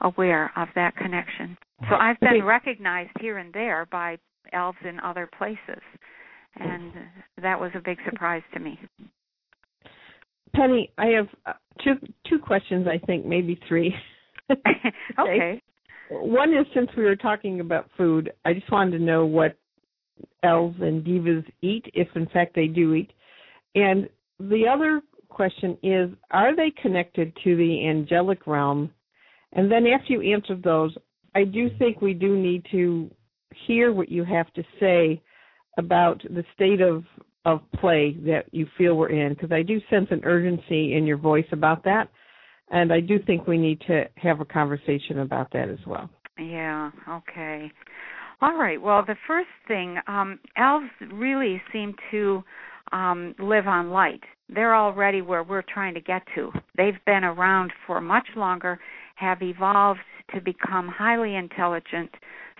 [0.00, 1.56] aware of that connection.
[1.88, 4.16] So I've been recognized here and there by
[4.52, 5.82] elves in other places.
[6.56, 6.92] And
[7.42, 8.78] that was a big surprise to me.
[10.54, 11.52] Penny, I have uh,
[11.84, 11.94] two
[12.28, 12.86] two questions.
[12.88, 13.94] I think maybe three.
[15.18, 15.60] okay.
[16.10, 19.56] One is since we were talking about food, I just wanted to know what
[20.42, 23.12] elves and devas eat, if in fact they do eat.
[23.74, 28.90] And the other question is are they connected to the angelic realm?
[29.52, 30.94] And then after you answer those,
[31.34, 33.10] I do think we do need to
[33.66, 35.22] hear what you have to say
[35.78, 37.04] about the state of
[37.44, 41.16] of play that you feel we're in because I do sense an urgency in your
[41.16, 42.08] voice about that.
[42.70, 46.10] And I do think we need to have a conversation about that as well.
[46.38, 47.70] Yeah, okay.
[48.40, 48.80] All right.
[48.80, 52.42] Well, the first thing, um, elves really seem to
[52.92, 54.20] um, live on light.
[54.48, 56.52] They're already where we're trying to get to.
[56.76, 58.78] They've been around for much longer,
[59.16, 60.00] have evolved
[60.34, 62.10] to become highly intelligent,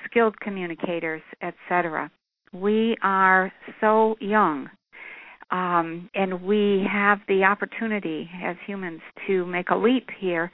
[0.08, 2.10] skilled communicators, etc.
[2.52, 4.70] We are so young
[5.50, 10.50] um, and we have the opportunity as humans to make a leap here,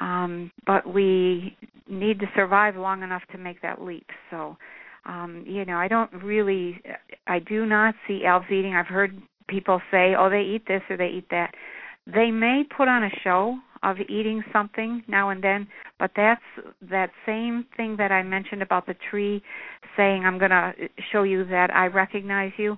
[0.00, 1.56] um, but we
[1.88, 4.06] need to survive long enough to make that leap.
[4.30, 4.56] So,
[5.06, 6.80] um, you know, I don't really,
[7.26, 8.74] I do not see elves eating.
[8.74, 11.54] I've heard people say, oh, they eat this or they eat that.
[12.06, 15.68] They may put on a show of eating something now and then,
[15.98, 16.42] but that's
[16.90, 19.42] that same thing that I mentioned about the tree
[19.96, 20.72] saying, I'm going to
[21.12, 22.76] show you that I recognize you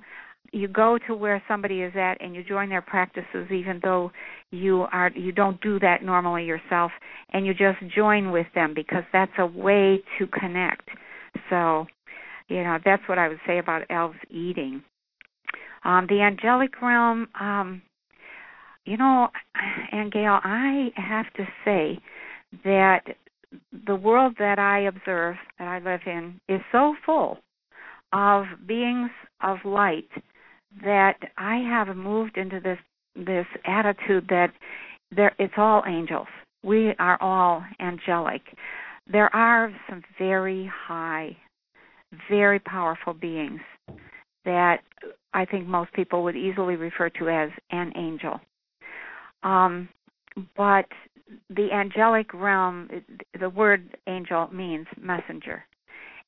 [0.53, 4.11] you go to where somebody is at and you join their practices even though
[4.51, 6.91] you are you don't do that normally yourself
[7.33, 10.89] and you just join with them because that's a way to connect.
[11.51, 11.87] So
[12.49, 14.83] you know that's what i would say about elves eating.
[15.85, 17.83] Um the angelic realm um
[18.85, 19.29] you know
[19.93, 21.99] Aingeal i have to say
[22.65, 23.03] that
[23.87, 27.39] the world that i observe that i live in is so full
[28.13, 29.11] of beings
[29.43, 30.09] of light
[30.83, 32.79] that I have moved into this
[33.15, 34.53] this attitude that
[35.15, 36.29] there it's all angels.
[36.63, 38.43] We are all angelic.
[39.11, 41.37] There are some very high,
[42.29, 43.61] very powerful beings
[44.45, 44.81] that
[45.33, 48.41] I think most people would easily refer to as an angel.
[49.43, 49.89] Um,
[50.57, 50.87] but
[51.51, 52.89] the angelic realm,
[53.39, 55.65] the word angel means messenger.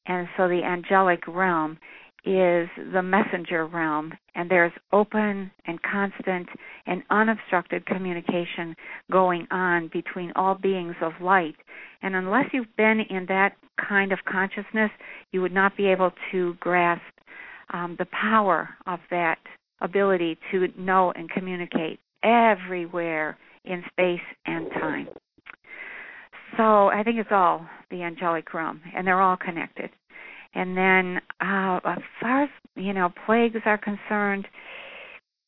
[0.07, 1.79] And so the angelic realm
[2.25, 6.49] is the messenger realm, and there's open and constant
[6.87, 8.75] and unobstructed communication
[9.11, 11.55] going on between all beings of light.
[12.03, 13.57] And unless you've been in that
[13.89, 14.91] kind of consciousness,
[15.33, 17.03] you would not be able to grasp
[17.73, 19.39] um, the power of that
[19.81, 25.09] ability to know and communicate everywhere in space and time.
[26.57, 29.91] So I think it's all the angelic realm, and they're all connected.
[30.55, 34.47] And then, uh, as far as you know, plagues are concerned,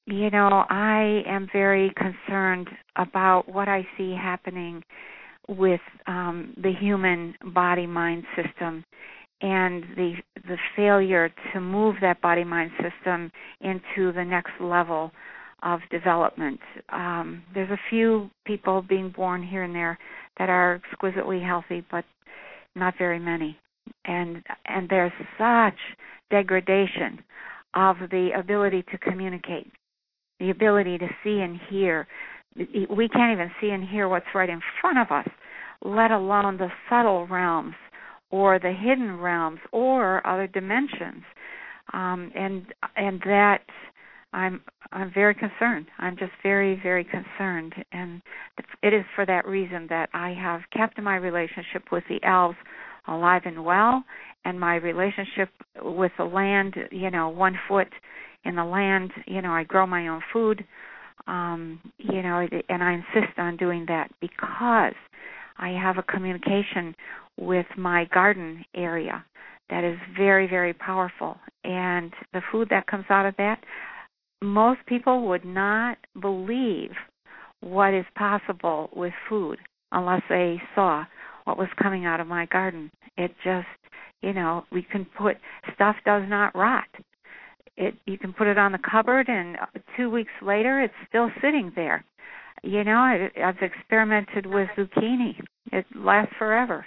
[0.06, 4.82] you know, I am very concerned about what I see happening
[5.48, 8.84] with um, the human body mind system
[9.42, 10.14] and the
[10.46, 15.10] the failure to move that body mind system into the next level
[15.62, 16.60] of development.
[16.90, 19.98] Um, there's a few people being born here and there
[20.38, 22.04] that are exquisitely healthy, but
[22.74, 23.58] not very many.
[24.04, 25.78] And and there's such
[26.30, 27.22] degradation
[27.74, 29.70] of the ability to communicate,
[30.38, 32.06] the ability to see and hear.
[32.56, 35.28] We can't even see and hear what's right in front of us,
[35.84, 37.74] let alone the subtle realms
[38.30, 41.22] or the hidden realms or other dimensions.
[41.92, 42.66] Um, and
[42.96, 43.62] and that
[44.32, 44.62] I'm
[44.92, 45.86] I'm very concerned.
[45.98, 48.22] I'm just very very concerned, and
[48.82, 52.56] it is for that reason that I have kept my relationship with the elves
[53.08, 54.04] alive and well,
[54.44, 55.48] and my relationship
[55.82, 56.74] with the land.
[56.90, 57.88] You know, one foot
[58.44, 59.12] in the land.
[59.26, 60.64] You know, I grow my own food.
[61.26, 64.94] Um, you know, and I insist on doing that because
[65.58, 66.94] I have a communication
[67.36, 69.24] with my garden area
[69.68, 73.60] that is very very powerful and the food that comes out of that
[74.42, 76.90] most people would not believe
[77.60, 79.58] what is possible with food
[79.92, 81.04] unless they saw
[81.50, 82.90] what was coming out of my garden.
[83.16, 83.66] It just,
[84.22, 85.36] you know, we can put
[85.74, 86.86] stuff does not rot.
[87.76, 89.56] It you can put it on the cupboard and
[89.96, 92.04] 2 weeks later it's still sitting there.
[92.62, 95.34] You know, I, I've experimented with zucchini.
[95.72, 96.86] It lasts forever.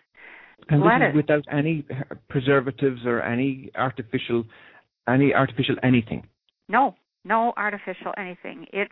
[0.70, 1.14] And Lettuce.
[1.14, 1.86] without any
[2.30, 4.46] preservatives or any artificial
[5.10, 6.26] any artificial anything.
[6.70, 6.96] No,
[7.26, 8.68] no artificial anything.
[8.72, 8.90] It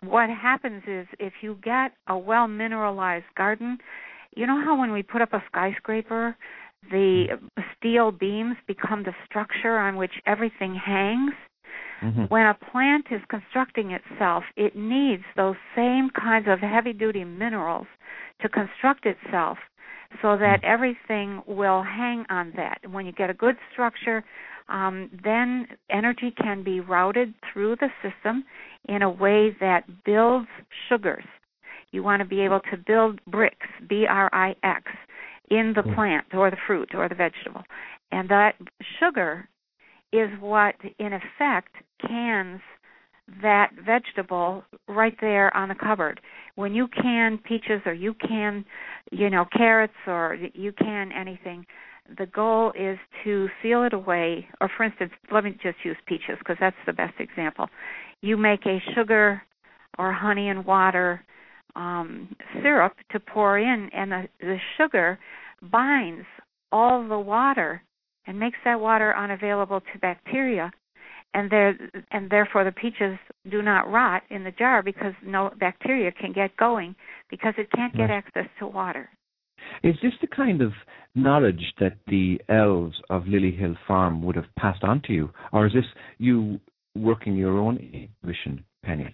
[0.00, 3.78] what happens is if you get a well mineralized garden,
[4.36, 6.36] you know how when we put up a skyscraper,
[6.90, 7.38] the
[7.76, 11.32] steel beams become the structure on which everything hangs.
[12.02, 12.24] Mm-hmm.
[12.24, 17.86] When a plant is constructing itself, it needs those same kinds of heavy duty minerals
[18.42, 19.58] to construct itself
[20.22, 20.72] so that Mm-hmm.
[20.74, 22.78] everything will hang on that.
[22.90, 24.22] When you get a good structure,
[24.68, 28.44] um, then energy can be routed through the system
[28.88, 30.48] in a way that builds
[30.88, 31.24] sugars.
[31.94, 33.54] You want to be able to build Brix,
[33.88, 34.82] B R I X,
[35.48, 35.94] in the Mm.
[35.94, 37.64] plant or the fruit or the vegetable.
[38.10, 38.56] And that
[38.98, 39.48] sugar
[40.12, 41.72] is what, in effect,
[42.04, 42.60] cans
[43.40, 46.20] that vegetable right there on the cupboard.
[46.56, 48.64] When you can peaches or you can,
[49.12, 51.64] you know, carrots or you can anything,
[52.18, 54.48] the goal is to seal it away.
[54.60, 57.68] Or, for instance, let me just use peaches because that's the best example.
[58.20, 59.42] You make a sugar
[59.96, 61.24] or honey and water
[61.76, 65.18] um, syrup to pour in, and the, the sugar
[65.62, 66.26] binds
[66.72, 67.82] all the water
[68.26, 70.72] and makes that water unavailable to bacteria
[71.34, 71.76] and there
[72.12, 73.18] and therefore the peaches
[73.50, 76.94] do not rot in the jar because no bacteria can get going
[77.28, 78.24] because it can't get Right.
[78.24, 79.10] access to water.
[79.82, 80.72] Is this the kind of
[81.14, 85.66] knowledge that the elves of Lily Hill Farm would have passed on to you, or
[85.66, 85.84] is this
[86.18, 86.60] you
[86.94, 89.12] working your own intuition, Penny?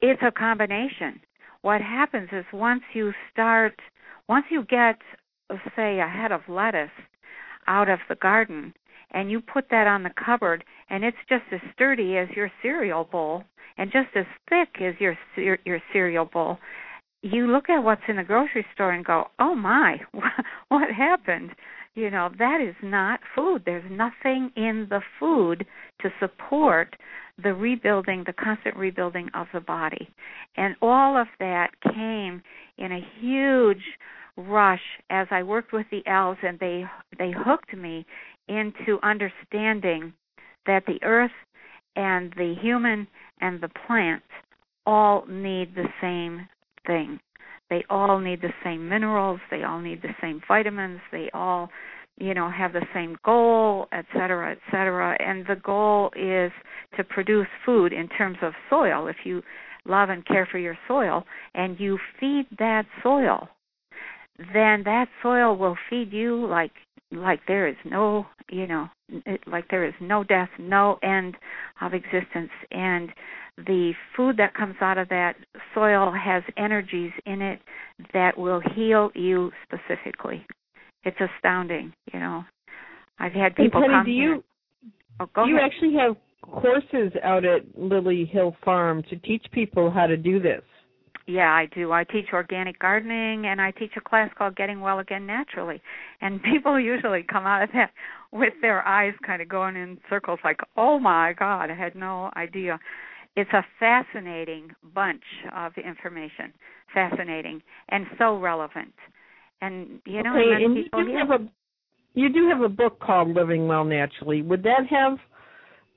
[0.00, 1.20] It's a combination.
[1.66, 3.74] What happens is once you start
[4.28, 5.00] once you get
[5.74, 6.96] say a head of lettuce
[7.66, 8.72] out of the garden
[9.10, 13.02] and you put that on the cupboard and it's just as sturdy as your cereal
[13.02, 13.42] bowl
[13.78, 15.18] and just as thick as your
[15.64, 16.58] your cereal bowl
[17.22, 19.96] you look at what's in the grocery store and go oh my
[20.68, 21.50] what happened
[21.96, 25.66] you know that is not food there's nothing in the food
[26.00, 26.94] to support
[27.42, 30.08] the rebuilding the constant rebuilding of the body
[30.56, 32.40] and all of that came
[32.78, 33.82] in a huge
[34.36, 36.84] rush as I worked with the elves and they
[37.18, 38.06] they hooked me
[38.48, 40.12] into understanding
[40.66, 41.32] that the earth
[41.96, 43.08] and the human
[43.40, 44.22] and the plant
[44.84, 46.46] all need the same
[46.86, 47.18] thing.
[47.70, 51.70] They all need the same minerals, they all need the same vitamins, they all
[52.18, 55.16] you know have the same goal, et cetera, et cetera.
[55.20, 56.52] And the goal is
[56.96, 59.08] to produce food in terms of soil.
[59.08, 59.42] If you
[59.84, 61.24] love and care for your soil
[61.54, 63.48] and you feed that soil
[64.38, 66.72] then that soil will feed you like
[67.12, 71.36] like there is no you know it, like there is no death no end
[71.80, 73.10] of existence and
[73.58, 75.34] the food that comes out of that
[75.74, 77.60] soil has energies in it
[78.12, 80.44] that will heal you specifically
[81.04, 82.44] it's astounding you know
[83.18, 84.44] i've had people and Penny, come do you
[85.20, 85.70] oh, go you ahead.
[85.72, 86.16] actually have
[86.50, 90.62] courses out at Lily Hill Farm to teach people how to do this?
[91.26, 91.90] Yeah, I do.
[91.92, 95.82] I teach organic gardening and I teach a class called Getting Well Again Naturally.
[96.20, 97.90] And people usually come out of that
[98.32, 102.30] with their eyes kind of going in circles like, "Oh my god, I had no
[102.36, 102.78] idea."
[103.34, 105.24] It's a fascinating bunch
[105.54, 106.52] of information.
[106.94, 108.94] Fascinating and so relevant.
[109.60, 111.48] And you know, okay, and you do have a
[112.14, 114.42] you do have a book called Living Well Naturally.
[114.42, 115.18] Would that have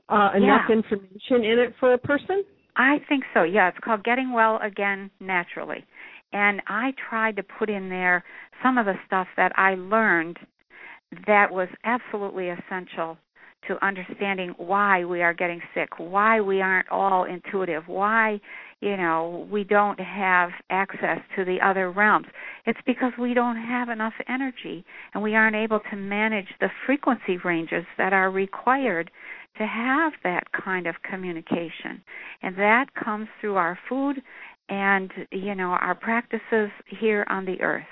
[0.09, 0.75] uh, enough Yeah.
[0.75, 2.43] information in it for a person?
[2.79, 3.43] I think so.
[3.43, 5.83] Yeah, it's called Getting Well Again Naturally.
[6.31, 8.23] And I tried to put in there
[8.63, 10.37] some of the stuff that I learned
[11.27, 13.17] that was absolutely essential
[13.67, 18.39] to understanding why we are getting sick, why we aren't all intuitive, why,
[18.79, 22.27] you know, we don't have access to the other realms.
[22.65, 27.35] It's because we don't have enough energy and we aren't able to manage the frequency
[27.43, 29.11] ranges that are required
[29.57, 32.01] to have that kind of communication.
[32.41, 34.21] And that comes through our food
[34.69, 36.69] and, you know, our practices
[36.99, 37.83] here on the earth.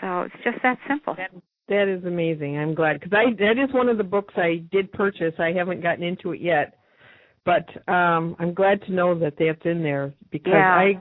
[0.00, 1.14] So it's just that simple.
[1.16, 1.30] That,
[1.68, 2.58] that is amazing.
[2.58, 5.34] I'm glad because I that is one of the books I did purchase.
[5.38, 6.78] I haven't gotten into it yet,
[7.44, 10.74] but um I'm glad to know that that's in there because yeah.
[10.74, 11.00] I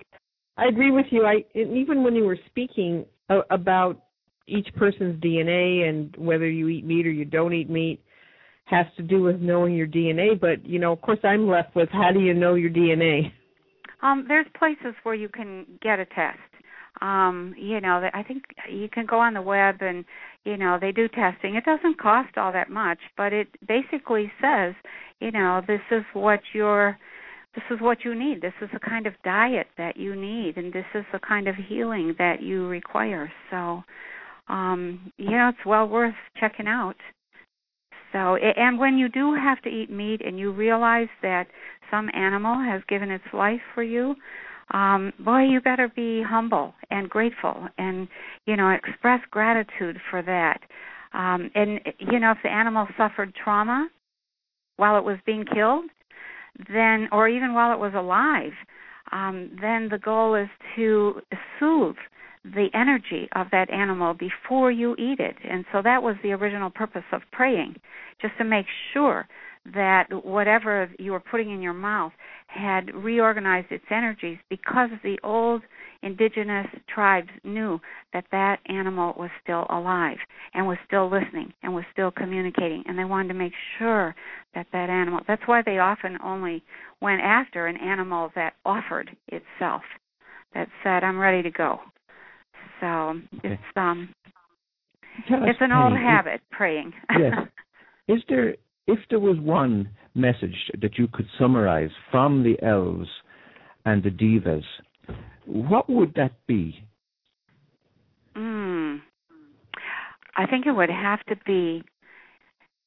[0.57, 1.26] I agree with you.
[1.26, 3.06] I even when you were speaking
[3.49, 4.03] about
[4.48, 8.02] each person's DNA and whether you eat meat or you don't eat meat
[8.70, 10.40] has to do with knowing your DNA.
[10.40, 13.32] But you know, of course, I'm left with how do you know your DNA?
[14.02, 16.40] Um, there's places where you can get a test
[17.02, 20.04] um you know i think you can go on the web and
[20.44, 24.74] you know they do testing it doesn't cost all that much but it basically says
[25.20, 26.98] you know this is what your
[27.56, 30.74] this is what you need this is the kind of diet that you need and
[30.74, 33.82] this is the kind of healing that you require so
[34.50, 36.96] um you know it's well worth checking out
[38.11, 41.48] so and when you do have to eat meat and you realize that
[41.91, 44.15] some animal has given its life for you
[44.72, 48.07] um boy you better be humble and grateful and
[48.45, 50.60] you know express gratitude for that.
[51.14, 53.90] Um and you know if the animal suffered trauma
[54.77, 55.86] while it was being killed
[56.68, 58.53] then or even while it was alive
[59.11, 61.22] um then the goal is to
[61.60, 61.95] soothe
[62.54, 65.36] the energy of that animal before you eat it.
[65.48, 67.76] And so that was the original purpose of praying
[68.22, 69.28] just to make sure
[69.74, 72.14] that whatever you were putting in your mouth
[72.48, 75.62] had reorganized its energies because the old
[76.02, 77.80] indigenous tribes knew
[78.14, 80.18] that that animal was still alive
[80.54, 82.84] and was still listening and was still communicating.
[82.88, 84.16] And they wanted to make sure
[84.56, 86.64] that that animal that's why they often only
[87.02, 89.82] went after an animal that offered itself
[90.54, 91.80] that said i'm ready to go
[92.80, 93.53] so okay.
[93.53, 94.10] it's um
[95.30, 97.34] it's an old habit praying yes
[98.07, 98.56] is there
[98.89, 103.07] if there was one message that you could summarize from the elves
[103.85, 104.64] and the devas,
[105.45, 106.76] what would that be?
[108.35, 108.99] Mm.
[110.35, 111.84] I think it would have to be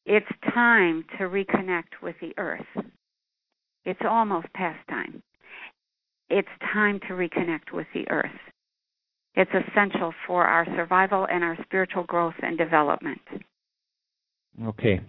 [0.04, 2.66] it's time to reconnect with the earth.
[3.84, 5.22] It's almost past time.
[6.30, 8.30] It's time to reconnect with the earth.
[9.34, 13.20] It's essential for our survival and our spiritual growth and development.
[14.64, 15.00] Okay.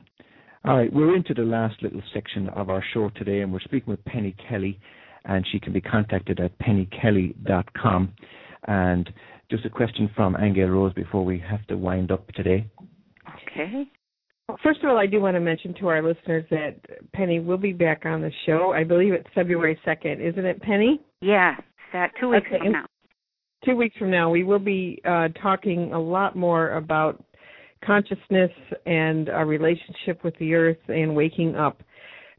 [0.66, 3.92] All right, we're into the last little section of our show today, and we're speaking
[3.92, 4.80] with Penny Kelly,
[5.26, 8.14] and she can be contacted at pennykelly.com.
[8.66, 9.10] And
[9.52, 12.66] just a question from Aingeal Rose before we have to wind up today.
[13.52, 13.84] Okay.
[14.64, 16.76] First of all, I do want to mention to our listeners that
[17.14, 18.72] Penny will be back on the show.
[18.74, 21.02] I believe it's February 2nd, isn't it, Penny?
[21.22, 21.56] Yeah,
[21.92, 22.60] that two weeks okay.
[22.60, 22.86] from now.
[23.66, 27.24] Two weeks from now, we will be uh, talking a lot more about
[27.86, 28.52] consciousness
[28.86, 31.82] and our relationship with the earth and waking up.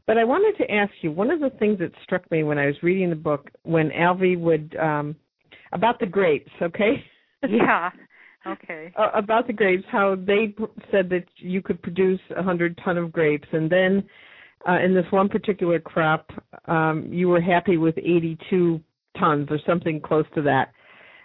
[0.07, 2.67] But I wanted to ask you one of the things that struck me when I
[2.67, 5.15] was reading the book when Alvy would um
[5.71, 7.03] about the grapes, okay?
[7.47, 7.91] Yeah.
[8.47, 8.91] Okay.
[8.97, 12.97] uh, about the grapes, how they p- said that you could produce a hundred ton
[12.97, 14.03] of grapes, and then
[14.67, 16.29] uh, in this one particular crop,
[16.67, 18.79] um, you were happy with 82
[19.19, 20.71] tons or something close to that.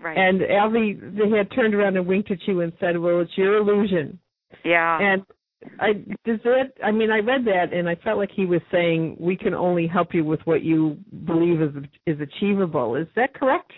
[0.02, 0.16] Right.
[0.16, 3.56] And Alvy, they had turned around and winked at you and said, "Well, it's your
[3.56, 4.18] illusion."
[4.64, 4.98] Yeah.
[5.00, 5.24] And
[5.78, 5.92] I
[6.24, 6.72] does that.
[6.82, 9.86] I mean, I read that and I felt like he was saying we can only
[9.86, 10.96] help you with what you
[11.26, 11.74] believe is
[12.06, 12.96] is achievable.
[12.96, 13.72] Is that correct?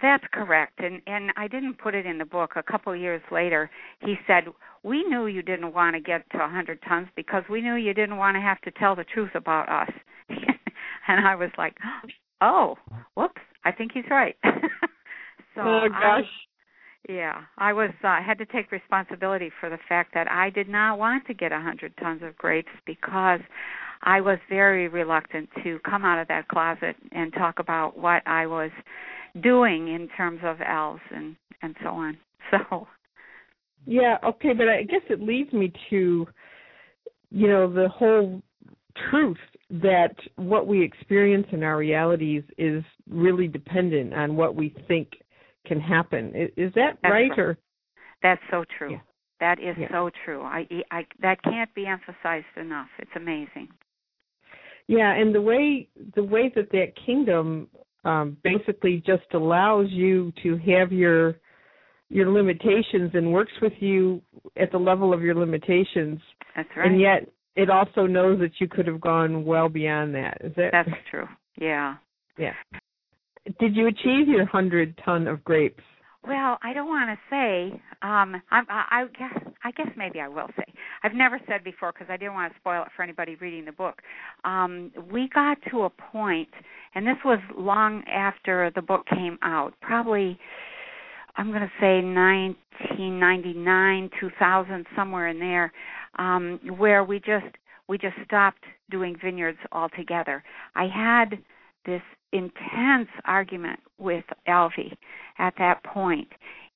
[0.00, 0.74] That's correct.
[0.78, 2.52] And and I didn't put it in the book.
[2.56, 3.70] A couple of years later,
[4.00, 4.44] he said,
[4.82, 7.94] "We knew you didn't want to get to a 100 tons because we knew you
[7.94, 9.90] didn't want to have to tell the truth about us."
[10.28, 11.76] and I was like,
[12.40, 12.76] "Oh,
[13.16, 13.42] whoops.
[13.64, 14.36] I think he's right."
[15.56, 16.24] So oh gosh.
[17.08, 20.68] I, yeah, I was uh, had to take responsibility for the fact that I did
[20.68, 23.40] not want to get a hundred tons of grapes because
[24.02, 28.46] I was very reluctant to come out of that closet and talk about what I
[28.46, 28.70] was
[29.42, 32.16] doing in terms of elves and and so on.
[32.52, 32.86] So.
[33.86, 34.18] Yeah.
[34.24, 36.28] Okay, but I guess it leads me to,
[37.30, 38.40] you know, the whole
[39.10, 39.38] truth
[39.68, 45.08] that what we experience in our realities is really dependent on what we think
[45.66, 46.34] can happen.
[46.34, 47.58] Is, is that That's right, or?
[48.22, 48.92] That's so true.
[48.92, 49.00] Yeah.
[49.40, 49.88] That is Yeah.
[49.90, 50.42] so true.
[50.42, 52.88] I, I that can't be emphasized enough.
[52.98, 53.68] It's amazing.
[54.88, 57.68] Yeah, and the way the way that that kingdom
[58.04, 61.36] um, basically just allows you to have your
[62.08, 64.22] your limitations and works with you
[64.56, 66.20] at the level of your limitations.
[66.54, 66.86] That's right.
[66.90, 70.38] And yet it also knows that you could have gone well beyond that.
[70.42, 71.26] Is that That's true.
[71.58, 71.96] Yeah.
[72.38, 72.52] Yeah.
[73.60, 75.82] Did you achieve your hundred ton of grapes?
[76.26, 77.72] Well, I don't want to say.
[78.02, 80.64] Um, I, I, I guess I guess maybe I will say.
[81.02, 83.70] I've never said before because I didn't want to spoil it for anybody reading the
[83.72, 84.02] book.
[84.44, 86.48] Um, we got to a point,
[86.94, 89.74] and this was long after the book came out.
[89.80, 90.36] Probably,
[91.36, 95.72] I'm going to say 1999, 2000, somewhere in there,
[96.18, 97.46] um, where we just
[97.88, 100.42] we just stopped doing vineyards altogether.
[100.74, 101.38] I had
[101.86, 102.02] this
[102.32, 104.96] intense argument with Alvy
[105.38, 106.28] at that point.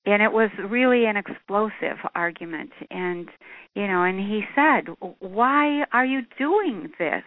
[0.06, 2.70] And it was really an explosive argument.
[2.90, 3.28] And
[3.74, 7.22] you know and he said why are you doing this?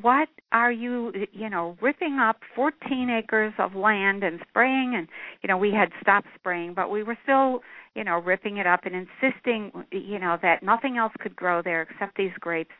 [0.00, 4.94] What are you you know ripping up 14 acres of land and spraying?
[4.96, 5.06] And
[5.42, 7.60] you know we had stopped spraying but we were still
[7.94, 11.82] you know ripping it up and insisting you know that nothing else could grow there
[11.82, 12.74] except these grapes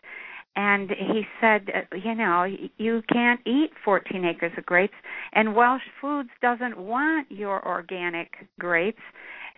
[0.57, 2.45] and he said, uh, you know,
[2.77, 4.95] you can't eat 14 acres of grapes,
[5.33, 9.03] and Welch Foods doesn't want your organic grapes,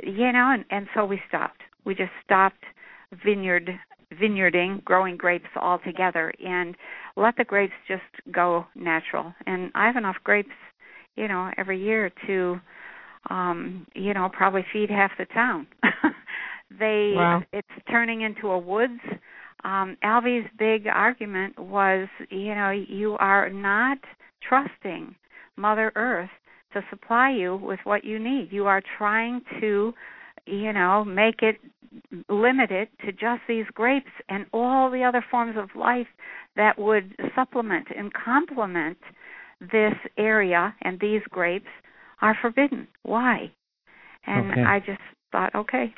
[0.03, 1.61] you know, and and so we stopped.
[1.85, 2.65] We just stopped
[3.25, 3.71] vineyard
[4.21, 6.77] vineyarding, growing grapes altogether, and
[7.16, 8.03] let the grapes just
[8.33, 9.35] go natural.
[9.47, 10.51] And I have enough grapes,
[11.16, 12.61] you know, every year to,
[13.31, 15.66] um, you know, probably feed half the town.
[16.79, 17.43] they, wow.
[17.53, 19.01] it's turning into a woods
[19.65, 23.99] um, Alvy's big argument was, you know, you are not
[24.47, 25.15] trusting
[25.57, 26.31] Mother Earth
[26.74, 28.49] to supply you with what you need.
[28.51, 29.95] You are trying to,
[30.47, 31.57] you know, make it
[32.28, 36.09] limited to just these grapes and all the other forms of life
[36.57, 38.99] that would supplement and complement
[39.61, 41.69] this area and these grapes
[42.20, 42.89] are forbidden.
[43.03, 43.51] Why?
[44.27, 44.62] And okay.
[44.62, 45.01] I just
[45.32, 45.95] thought, okay,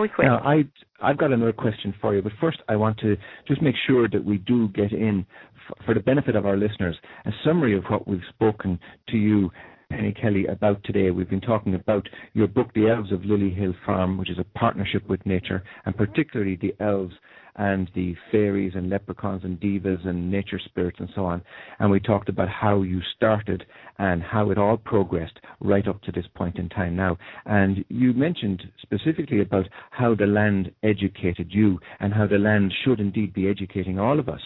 [0.00, 0.26] we quit.
[0.26, 0.64] Now, I
[1.02, 3.16] I've got another question for you, but first I want to
[3.48, 5.26] just make sure that we do get in,
[5.68, 6.96] f- for the benefit of our listeners,
[7.26, 8.78] a summary of what we've spoken
[9.08, 9.50] to you
[9.92, 11.10] Penny Kelly about today.
[11.10, 14.58] We've been talking about your book, The Elves of Lily Hill Farm, which is a
[14.58, 17.12] partnership with nature, and particularly the elves
[17.56, 21.42] and the fairies and leprechauns and devas and nature spirits and so on.
[21.78, 23.66] And we talked about how you started
[23.98, 27.18] and how it all progressed right up to this point in time now.
[27.44, 32.98] And you mentioned specifically about how the land educated you and how the land should
[32.98, 34.40] indeed be educating all of us.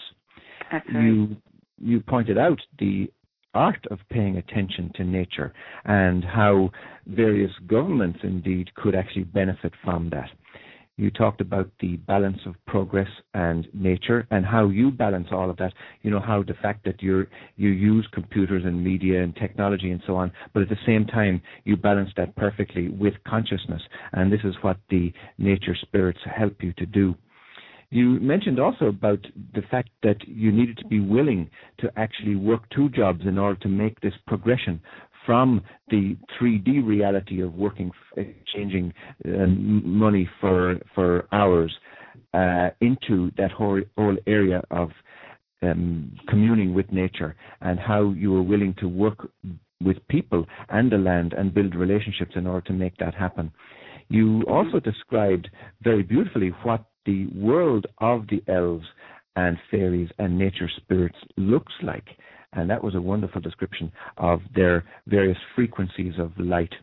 [0.69, 1.03] That's right.
[1.03, 1.37] You
[1.79, 3.09] you pointed out the
[3.57, 5.51] art of paying attention to nature
[5.85, 6.69] and how
[7.07, 10.29] various governments indeed could actually benefit from that.
[10.99, 15.57] You talked about the balance of progress and nature and how you balance all of
[15.57, 15.73] that.
[16.01, 20.01] You know, how the fact that you you use computers and media and technology and
[20.07, 23.81] so on, but at the same time you balance that perfectly with consciousness.
[24.13, 27.15] And this is what the nature spirits help you to do.
[27.89, 29.19] You mentioned also about
[29.53, 31.49] the fact that you needed to be willing
[31.79, 34.81] to actually work two jobs in order to make this progression
[35.25, 38.93] from the 3D reality of working, exchanging
[39.25, 41.73] uh, money for for hours
[42.33, 44.89] uh, into that whole, whole area of
[45.61, 49.29] um, communing with nature and how you were willing to work
[49.83, 53.51] with people and the land and build relationships in order to make that happen.
[54.09, 55.49] You also described
[55.81, 58.85] very beautifully what the world of the elves
[59.35, 62.05] and fairies and nature spirits looks like
[62.53, 66.73] and that was a wonderful description of their various frequencies of light.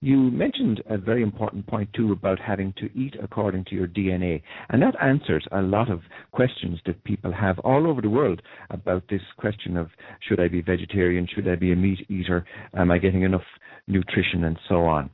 [0.00, 4.42] You mentioned a very important point too about having to eat according to your DNA,
[4.68, 8.40] and that answers a lot of questions that people have all over the world
[8.70, 9.88] about this question of
[10.20, 12.44] should I be vegetarian, should I be a meat eater,
[12.76, 13.42] am I getting enough
[13.88, 15.10] nutrition, and so on.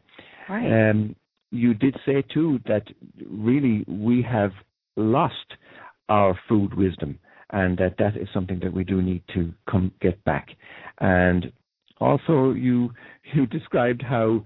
[0.50, 0.90] Right.
[0.90, 1.16] Um,
[1.54, 2.82] you did say too that
[3.30, 4.50] really we have
[4.96, 5.54] lost
[6.08, 7.18] our food wisdom
[7.50, 10.48] and that that is something that we do need to come get back.
[11.00, 11.52] And
[12.00, 12.90] also, you
[13.34, 14.44] you described how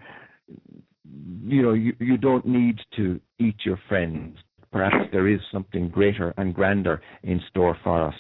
[1.44, 4.36] you know you, you don't need to eat your friends.
[4.70, 8.14] Perhaps there is something greater and grander in store for us.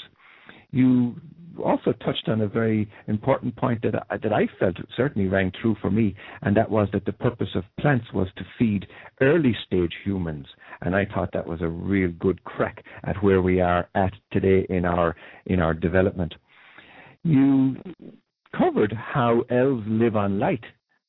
[0.70, 1.20] You
[1.64, 5.76] also touched on a very important point that I, that I felt certainly rang true
[5.80, 8.86] for me, and that was that the purpose of plants was to feed
[9.20, 10.46] early stage humans,
[10.82, 14.66] and I thought that was a real good crack at where we are at today
[14.70, 15.16] in our
[15.46, 16.34] in our development.
[17.24, 17.76] You
[18.56, 20.64] covered how elves live on light,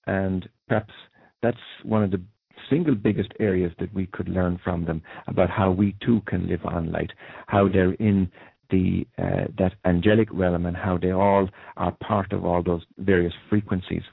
[0.08, 0.94] and perhaps
[1.42, 2.22] that's one of the
[2.70, 6.66] single biggest areas that we could learn from them about how we too can live
[6.66, 7.12] on light,
[7.48, 8.30] how they're in
[8.70, 13.34] the uh, that angelic realm and how they all are part of all those various
[13.50, 14.04] frequencies.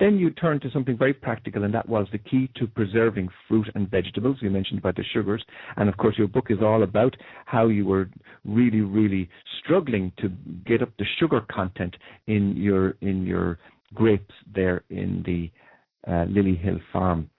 [0.00, 3.68] Then you turn to something very practical, and that was the key to preserving fruit
[3.74, 4.38] and vegetables.
[4.40, 5.44] You mentioned about the sugars,
[5.76, 7.16] and of course, your book is all about
[7.46, 8.10] how you were
[8.44, 9.28] really, really
[9.60, 10.30] struggling to
[10.66, 13.58] get up the sugar content in your in your
[13.94, 15.50] grapes there in the
[16.10, 17.30] uh, Lily Hill farm.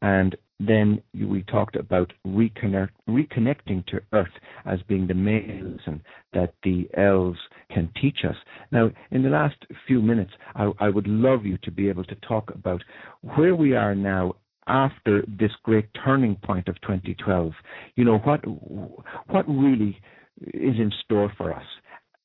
[0.00, 4.26] And then we talked about reconnect, reconnecting to Earth
[4.64, 6.02] as being the main lesson
[6.32, 7.38] that the elves
[7.70, 8.34] can teach us.
[8.72, 9.56] Now, in the last
[9.86, 12.82] few minutes, I, I would love you to be able to talk about
[13.22, 14.34] where we are now
[14.66, 17.52] after this great turning point of 2012.
[17.96, 18.44] You know what
[19.28, 19.98] what really
[20.40, 21.64] is in store for us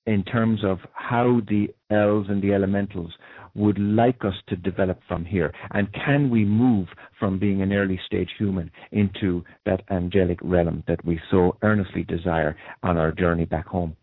[0.06, 3.12] in terms of how the elves and the elementals
[3.56, 5.54] would like us to develop from here?
[5.72, 6.88] And can we move
[7.20, 12.56] from being an early stage human into that angelic realm that we so earnestly desire
[12.82, 13.96] on our journey back home?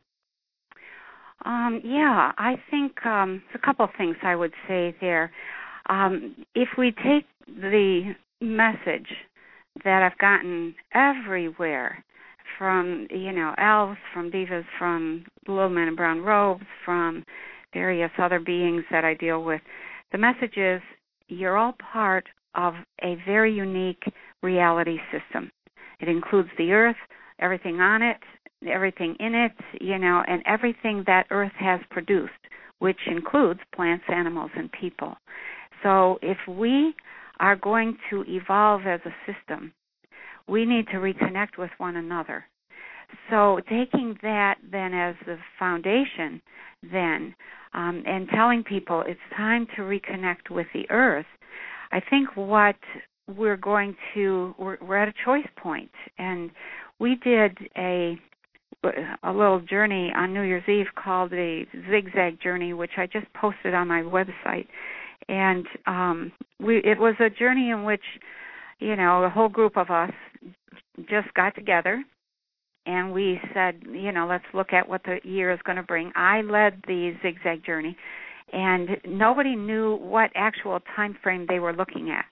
[1.44, 5.32] Um, yeah, I think um, a couple of things I would say there.
[5.89, 9.09] Um, if we take the message
[9.85, 12.05] that I've gotten everywhere
[12.59, 17.24] from you know elves, from devas, from little men in brown robes, from
[17.72, 19.60] various other beings that I deal with.
[20.12, 20.80] The message is
[21.28, 24.02] you're all part of a very unique
[24.42, 25.51] reality system.
[26.01, 26.97] It includes the earth,
[27.38, 28.16] everything on it,
[28.68, 32.32] everything in it, you know, and everything that earth has produced,
[32.78, 35.14] which includes plants, animals, and people.
[35.82, 36.94] So if we
[37.38, 39.72] are going to evolve as a system,
[40.48, 42.44] we need to reconnect with one another.
[43.31, 46.41] So taking that then as the foundation,
[46.82, 47.35] then
[47.73, 51.27] um, and telling people it's time to reconnect with the earth,
[51.93, 52.77] I think what
[53.28, 56.51] we're going to we're, we're at a choice point, and
[56.99, 58.19] we did a
[59.23, 63.74] a little journey on New Year's Eve called the zigzag journey, which I just posted
[63.74, 64.66] on my website,
[65.28, 68.03] and um, we it was a journey in which
[68.78, 70.11] you know a whole group of us
[71.09, 72.03] just got together
[72.91, 76.11] and we said, you know, let's look at what the year is going to bring.
[76.17, 77.97] I led the zigzag journey,
[78.53, 82.25] and nobody knew what actual time frame they were looking at.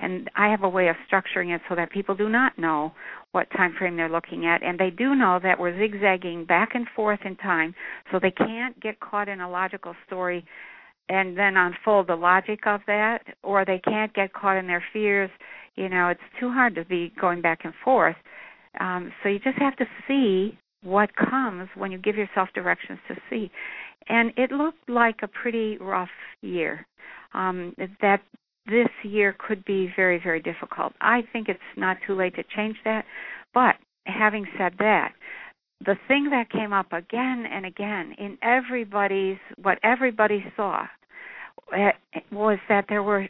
[0.00, 2.92] And I have a way of structuring it so that people do not know
[3.30, 6.88] what time frame they're looking at, and they do know that we're zigzagging back and
[6.96, 7.72] forth in time,
[8.10, 10.44] so they can't get caught in a logical story
[11.08, 15.30] and then unfold the logic of that, or they can't get caught in their fears.
[15.76, 18.16] You know, it's too hard to be going back and forth
[18.78, 23.16] um, so you just have to see what comes when you give yourself directions to
[23.28, 23.50] see.
[24.08, 26.08] And it looked like a pretty rough
[26.42, 26.86] year.
[27.32, 28.20] Um, that
[28.66, 30.92] this year could be very, very difficult.
[31.00, 33.04] I think it's not too late to change that.
[33.54, 33.76] But
[34.06, 35.12] having said that,
[35.84, 40.86] the thing that came up again and again in everybody's what everybody saw
[41.76, 41.92] eh,
[42.30, 43.28] was that there were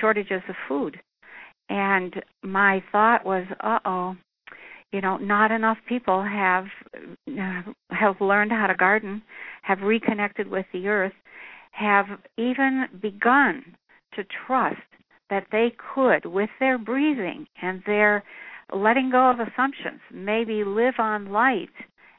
[0.00, 0.98] shortages of food.
[1.68, 4.16] And my thought was, uh oh,
[4.94, 6.66] you know not enough people have
[7.90, 9.20] have learned how to garden
[9.62, 11.12] have reconnected with the earth
[11.72, 12.06] have
[12.38, 13.64] even begun
[14.14, 14.76] to trust
[15.30, 18.22] that they could with their breathing and their
[18.72, 21.74] letting go of assumptions maybe live on light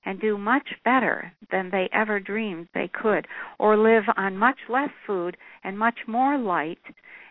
[0.05, 3.25] and do much better than they ever dreamed they could
[3.57, 6.83] or live on much less food and much more light.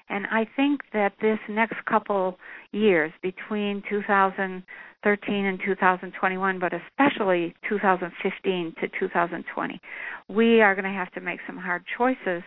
[0.09, 2.39] And i think that this next couple
[2.73, 4.63] years between 2000
[5.05, 9.81] 2013 and 2021, but especially 2015 to 2020.
[10.29, 12.43] We are going to have to make some hard choices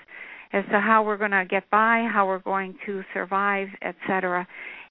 [0.53, 4.47] as to how we're going to get by, how we're going to survive, etc.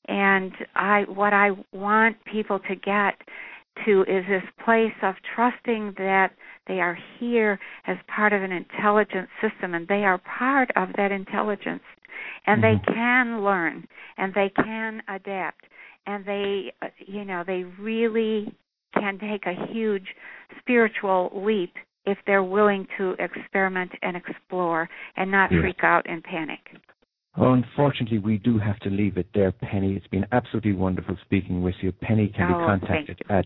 [0.07, 3.15] And I what I want people to get
[3.85, 6.31] to is this place of trusting that
[6.69, 11.13] they are here as part of an intelligent system and they are part of that
[11.13, 11.83] intelligence
[12.47, 12.79] and mm-hmm.
[12.87, 13.87] they can learn
[14.17, 15.65] and they can adapt
[16.07, 16.73] and they
[17.07, 18.55] you know they really
[18.95, 20.07] can take a huge
[20.59, 21.75] spiritual leap
[22.07, 25.61] if they're willing to experiment and explore and not yes.
[25.61, 26.61] freak out and panic.
[27.37, 29.95] Well, unfortunately, we do have to leave it there, Penny.
[29.95, 31.93] It's been absolutely wonderful speaking with you.
[31.93, 33.45] Penny can oh, be contacted at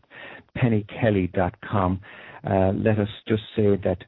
[0.56, 2.00] pennykelly.com.
[2.48, 3.98] Uh, let us just say that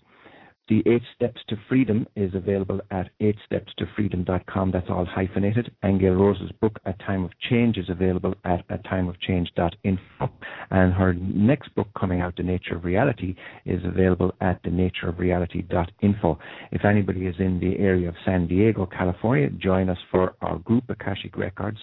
[0.73, 4.71] the Eight Steps to Freedom is available at eightstepstofreedom.com.
[4.71, 5.71] That's all hyphenated.
[5.85, 10.31] Aingeal Rose's book, A Time of Change, is available at a timeofchange.info.
[10.71, 13.35] And her next book coming out, The Nature of Reality,
[13.67, 16.39] is available at thenatureofreality.info.
[16.71, 20.85] If anybody is in the area of San Diego, California, join us for our group,
[20.89, 21.81] Akashic Records.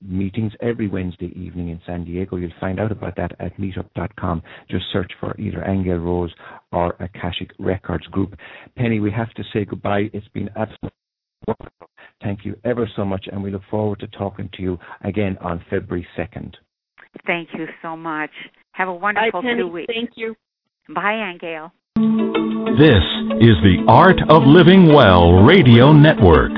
[0.00, 2.36] Meetings every Wednesday evening in San Diego.
[2.36, 4.42] You'll find out about that at meetup.com.
[4.70, 6.32] Just search for either Aingeal Rose
[6.72, 8.34] or Akashic Records Group.
[8.76, 10.10] Penny, we have to say goodbye.
[10.12, 10.90] It's been absolutely
[11.46, 11.88] wonderful.
[12.22, 15.64] Thank you ever so much, and we look forward to talking to you again on
[15.70, 16.54] February 2nd.
[17.26, 18.30] Thank you so much.
[18.72, 19.62] Have a wonderful Bye, Penny.
[19.62, 19.92] two weeks.
[19.92, 20.34] Thank you.
[20.94, 21.70] Bye, Aingeal.
[22.78, 23.02] This
[23.40, 26.52] is the Art of Living Well Radio Network.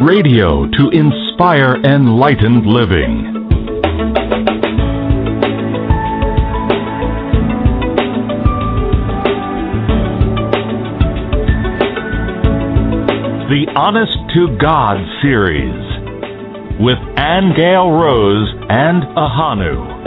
[0.00, 3.34] Radio to inspire enlightened living.
[13.48, 15.74] The Honest to God series
[16.78, 19.97] with Aingeal Rose and Ahanu.